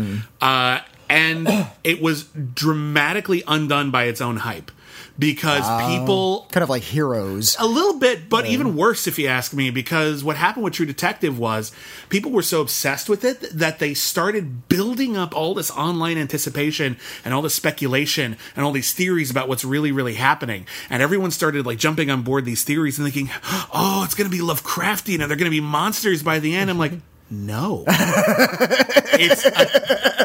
[0.41, 1.47] Uh, and
[1.83, 4.71] it was dramatically undone by its own hype
[5.17, 5.87] because oh.
[5.87, 7.55] people Kind of like heroes.
[7.59, 10.85] a little bit, but even worse, if you ask me, because what happened with True
[10.85, 11.71] Detective was
[12.09, 16.97] people were so obsessed with it that they started building up all this online anticipation
[17.23, 20.67] and all this speculation and all these theories about what's really, really happening.
[20.89, 23.33] And everyone started like jumping on board these theories and thinking,
[23.73, 26.69] oh, it's going to be Lovecraftian and they're going to be monsters by the end.
[26.69, 26.93] I'm like,
[27.29, 27.83] no.
[29.17, 29.43] it's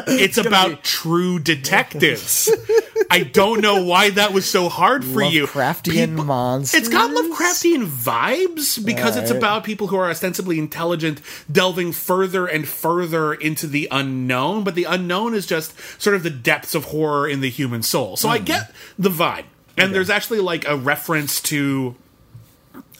[0.07, 2.49] it's about true detectives.
[3.11, 5.45] I don't know why that was so hard for you.
[5.47, 6.79] Lovecraftian monsters?
[6.79, 11.21] It's got Lovecraftian vibes because it's about people who are ostensibly intelligent
[11.51, 16.29] delving further and further into the unknown, but the unknown is just sort of the
[16.29, 18.15] depths of horror in the human soul.
[18.15, 19.45] So I get the vibe.
[19.77, 21.95] And there's actually like a reference to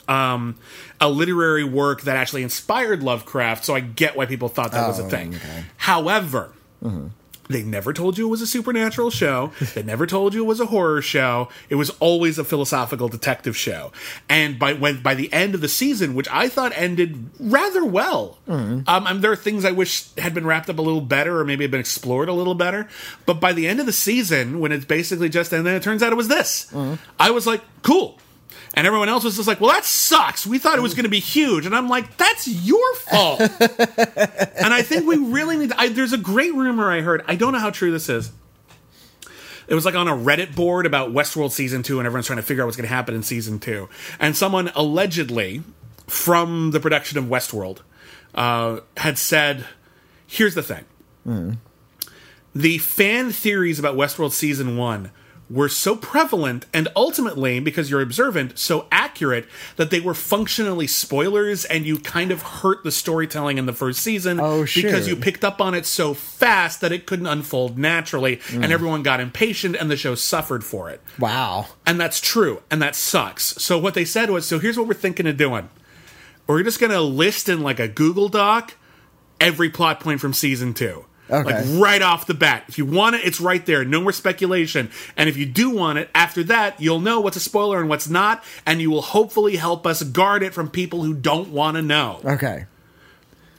[0.08, 0.56] um,
[1.02, 4.98] a literary work that actually inspired Lovecraft, so I get why people thought that was
[4.98, 5.32] a thing.
[5.76, 6.52] However,
[7.48, 9.52] they never told you it was a supernatural show.
[9.74, 11.48] They never told you it was a horror show.
[11.68, 13.92] It was always a philosophical detective show.
[14.28, 18.38] And by when by the end of the season, which I thought ended rather well,
[18.46, 21.44] um, and there are things I wish had been wrapped up a little better, or
[21.44, 22.88] maybe had been explored a little better.
[23.26, 26.02] But by the end of the season, when it's basically just and then it turns
[26.02, 26.72] out it was this,
[27.18, 28.18] I was like, cool.
[28.74, 30.46] And everyone else was just like, well, that sucks.
[30.46, 31.66] We thought it was going to be huge.
[31.66, 33.40] And I'm like, that's your fault.
[33.60, 35.80] and I think we really need to.
[35.80, 37.22] I, there's a great rumor I heard.
[37.26, 38.32] I don't know how true this is.
[39.68, 42.42] It was like on a Reddit board about Westworld season two, and everyone's trying to
[42.42, 43.88] figure out what's going to happen in season two.
[44.18, 45.62] And someone allegedly
[46.06, 47.78] from the production of Westworld
[48.34, 49.66] uh, had said,
[50.26, 50.84] here's the thing
[52.54, 55.10] the fan theories about Westworld season one
[55.52, 59.46] were so prevalent and ultimately, because you're observant, so accurate
[59.76, 64.00] that they were functionally spoilers and you kind of hurt the storytelling in the first
[64.00, 68.40] season Oh, because you picked up on it so fast that it couldn't unfold naturally
[68.50, 68.70] and mm.
[68.70, 71.00] everyone got impatient and the show suffered for it.
[71.18, 71.66] Wow.
[71.86, 73.44] And that's true, and that sucks.
[73.62, 75.68] So what they said was, so here's what we're thinking of doing.
[76.48, 78.74] you're just going to list in like a Google Doc
[79.40, 81.04] every plot point from season two.
[81.32, 81.64] Okay.
[81.70, 82.64] Like right off the bat.
[82.68, 83.84] If you want it, it's right there.
[83.84, 84.90] No more speculation.
[85.16, 88.08] And if you do want it, after that, you'll know what's a spoiler and what's
[88.08, 91.82] not, and you will hopefully help us guard it from people who don't want to
[91.82, 92.20] know.
[92.24, 92.66] Okay.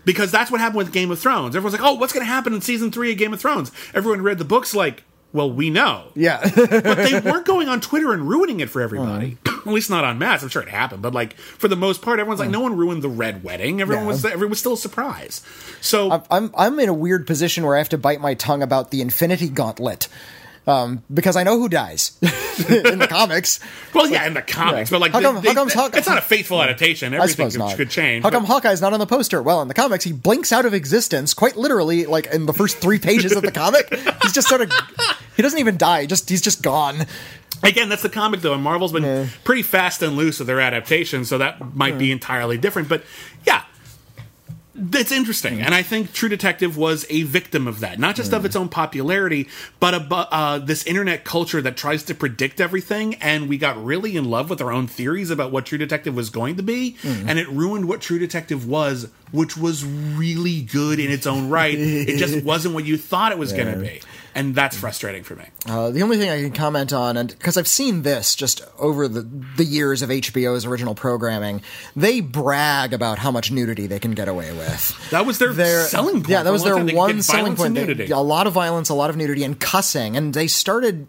[0.05, 1.55] Because that's what happened with Game of Thrones.
[1.55, 3.71] Everyone's like, oh, what's going to happen in season three of Game of Thrones?
[3.93, 6.05] Everyone read the books like, well, we know.
[6.15, 6.41] Yeah.
[6.55, 9.37] But they weren't going on Twitter and ruining it for everybody.
[9.47, 10.43] Oh, At least not on mass.
[10.43, 13.01] I'm sure it happened, but like for the most part, everyone's like, no one ruined
[13.01, 13.81] the red wedding.
[13.81, 14.07] Everyone Yeah.
[14.11, 15.45] was everyone was still surprised.
[15.81, 18.91] So I'm, I'm in a weird position where I have to bite my tongue about
[18.91, 20.07] the Infinity Gauntlet.
[20.65, 23.59] Um, because I know who dies in the comics.
[23.93, 24.95] Well, yeah, in the comics, Yeah.
[24.95, 27.13] but like, How come- they- how come's it's not a faithful adaptation.
[27.13, 27.75] I Everything suppose could, not.
[27.75, 28.23] could change.
[28.23, 29.41] How come Hawkeye's not on the poster?
[29.41, 32.77] Well, in the comics, he blinks out of existence quite literally, like in the first
[32.77, 33.93] three pages of the comic.
[34.21, 34.71] He's just sort of.
[35.35, 36.05] He doesn't even die.
[36.05, 37.07] Just he's just gone.
[37.63, 41.25] Again, that's the comic though, and Marvel's been pretty fast and loose with their adaptation,
[41.25, 42.89] so that might be entirely different.
[42.89, 43.03] But
[43.45, 43.63] yeah,
[44.75, 48.43] it's interesting, and I think True Detective was a victim of that, not just of
[48.43, 49.47] its own popularity,
[49.79, 53.15] but about uh, this internet culture that tries to predict everything.
[53.15, 56.29] And we got really in love with our own theories about what True Detective was
[56.31, 61.11] going to be, and it ruined what True Detective was, which was really good in
[61.11, 61.77] its own right.
[61.77, 64.01] it just wasn't what you thought it was going to be,
[64.35, 65.45] and that's frustrating for me.
[65.67, 69.07] Uh, the only thing I can comment on, and because I've seen this just over
[69.07, 69.21] the
[69.57, 71.61] the years of HBO's original programming,
[71.95, 75.09] they brag about how much nudity they can get away with.
[75.11, 76.29] That was their, their selling point.
[76.29, 76.85] Yeah, that was their time.
[76.85, 77.75] They could one selling point.
[77.75, 80.15] They- a lot of violence, a lot of nudity, and cussing.
[80.17, 81.07] And they started.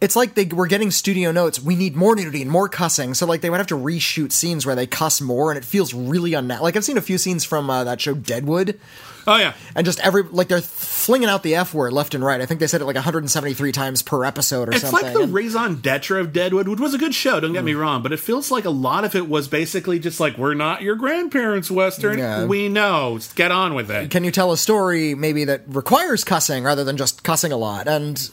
[0.00, 1.58] It's like they were getting studio notes.
[1.58, 3.14] We need more nudity and more cussing.
[3.14, 5.94] So like they would have to reshoot scenes where they cuss more, and it feels
[5.94, 6.64] really unnatural.
[6.64, 8.78] Like I've seen a few scenes from uh, that show Deadwood,
[9.28, 12.40] Oh yeah, and just every like they're flinging out the f word left and right.
[12.40, 15.02] I think they said it like 173 times per episode or it's something.
[15.02, 17.40] like the raison d'etre of Deadwood, which was a good show.
[17.40, 17.66] Don't get Mm.
[17.66, 20.54] me wrong, but it feels like a lot of it was basically just like we're
[20.54, 22.18] not your grandparents' western.
[22.18, 22.44] Yeah.
[22.44, 23.18] We know.
[23.34, 24.10] Get on with it.
[24.10, 27.88] can you tell a story maybe that requires cussing rather than just cussing a lot
[27.88, 28.30] and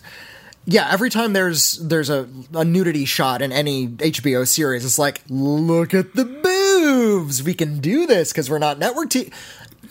[0.66, 5.22] yeah every time there's there's a, a nudity shot in any hbo series it's like
[5.30, 9.32] look at the boobs we can do this because we're not network t-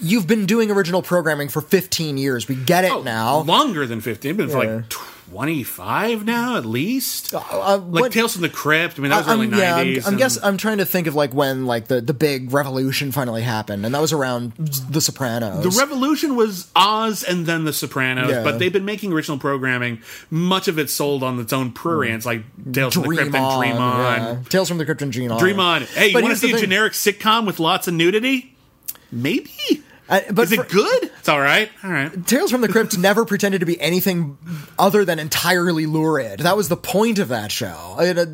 [0.00, 2.48] you've been doing original programming for 15 years.
[2.48, 3.42] We get it Oh, now.
[3.42, 4.74] longer than fifteen, been for Yeah.
[4.76, 4.88] like
[5.32, 7.32] twenty-five now at least.
[7.34, 8.98] uh, like what- Tales from the Crypt.
[8.98, 9.98] I mean, that was I'm, early yeah, I'm.
[10.12, 13.42] I'm guess I'm trying to think of like when like the, the big revolution finally
[13.42, 15.62] happened, and that was around The Sopranos.
[15.64, 18.42] The revolution was Oz and then The Sopranos, Yeah.
[18.44, 20.02] but they've been making original programming.
[20.30, 22.42] Much of it sold on its own prurience, like
[22.72, 24.20] Tales from the Crypt and Dream On.
[24.20, 24.38] yeah.
[24.48, 25.38] Tales from the Crypt and Dream On.
[25.38, 25.82] Dream On.
[25.82, 26.60] Hey, you want to see a thing.
[26.62, 28.54] generic sitcom with lots of nudity?
[29.10, 29.50] Maybe.
[30.08, 31.04] Uh, but Is it for- good?
[31.18, 31.70] It's all right.
[31.84, 32.26] All right.
[32.26, 34.36] Tales from the Crypt never pretended to be anything
[34.78, 36.40] other than entirely lurid.
[36.40, 37.94] That was the point of that show.
[37.96, 38.24] I mean, uh,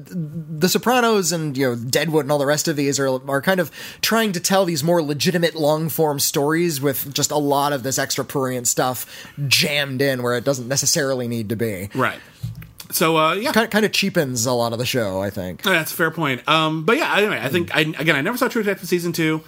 [0.58, 3.60] the Sopranos and you know Deadwood and all the rest of these are are kind
[3.60, 3.70] of
[4.00, 7.98] trying to tell these more legitimate long form stories with just a lot of this
[7.98, 11.90] extra prurient stuff jammed in where it doesn't necessarily need to be.
[11.94, 12.18] Right.
[12.90, 15.62] So uh, yeah, Kind kind of cheapens a lot of the show, I think.
[15.62, 16.48] that's a fair point.
[16.48, 19.42] Um, but yeah, anyway, I think I, again, I never saw True Detective season two.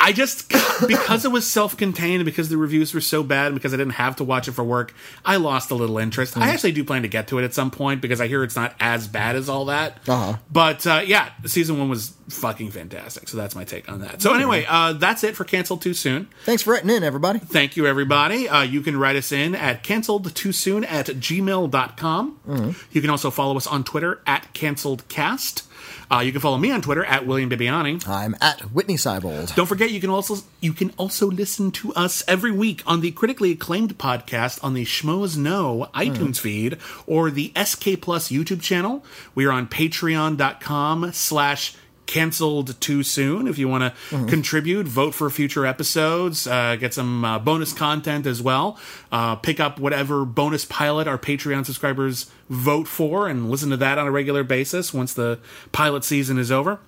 [0.00, 0.48] I just
[0.86, 4.24] because it was self-contained, because the reviews were so bad, because I didn't have to
[4.24, 4.94] watch it for work,
[5.24, 6.36] I lost a little interest.
[6.36, 8.56] I actually do plan to get to it at some point because I hear it's
[8.56, 9.98] not as bad as all that.
[10.08, 10.38] Uh-huh.
[10.50, 13.28] But uh, yeah, season one was fucking fantastic.
[13.28, 14.22] So that's my take on that.
[14.22, 16.28] So anyway, uh, that's it for canceled too soon.
[16.44, 17.38] Thanks for writing in, everybody.
[17.38, 18.48] Thank you, everybody.
[18.48, 22.76] Uh, you can write us in at canceled too soon at gmail.com.
[22.92, 25.62] You can also follow us on Twitter at canceledcast.
[26.10, 28.06] Uh, you can follow me on Twitter at William Bibbiani.
[28.08, 29.54] I'm at Witney Seibold.
[29.54, 33.10] Don't forget, you can also you can also listen to us every week on the
[33.10, 39.04] critically acclaimed podcast on the Schmoes Know iTunes feed or the SK Plus YouTube channel.
[39.34, 41.74] We are on Patreon.com slash
[42.06, 47.22] canceled too soon if you want to contribute vote for future episodes uh, get some
[47.22, 48.78] uh, bonus content as well
[49.12, 53.98] uh, pick up whatever bonus pilot our patreon subscribers vote for and listen to that
[53.98, 55.38] on a regular basis once the
[55.70, 56.78] pilot season is over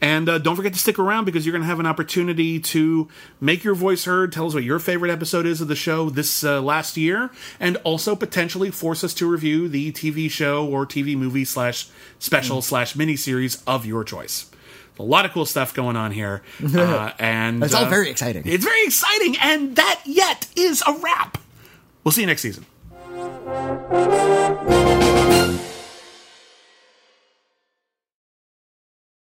[0.00, 3.06] and uh, don't forget to stick around because you're going to have an opportunity to
[3.38, 6.42] make your voice heard tell us what your favorite episode is of the show this
[6.42, 11.14] uh, last year and also potentially force us to review the tv show or tv
[11.16, 14.50] movie slash special slash miniseries of your choice
[14.98, 16.42] a lot of cool stuff going on here,
[16.74, 18.44] uh, and It's all uh, very exciting.
[18.46, 21.38] It's very exciting, and that yet is a wrap.
[22.04, 22.64] We'll see you next season.
[23.44, 23.90] Thank
[25.68, 25.73] you.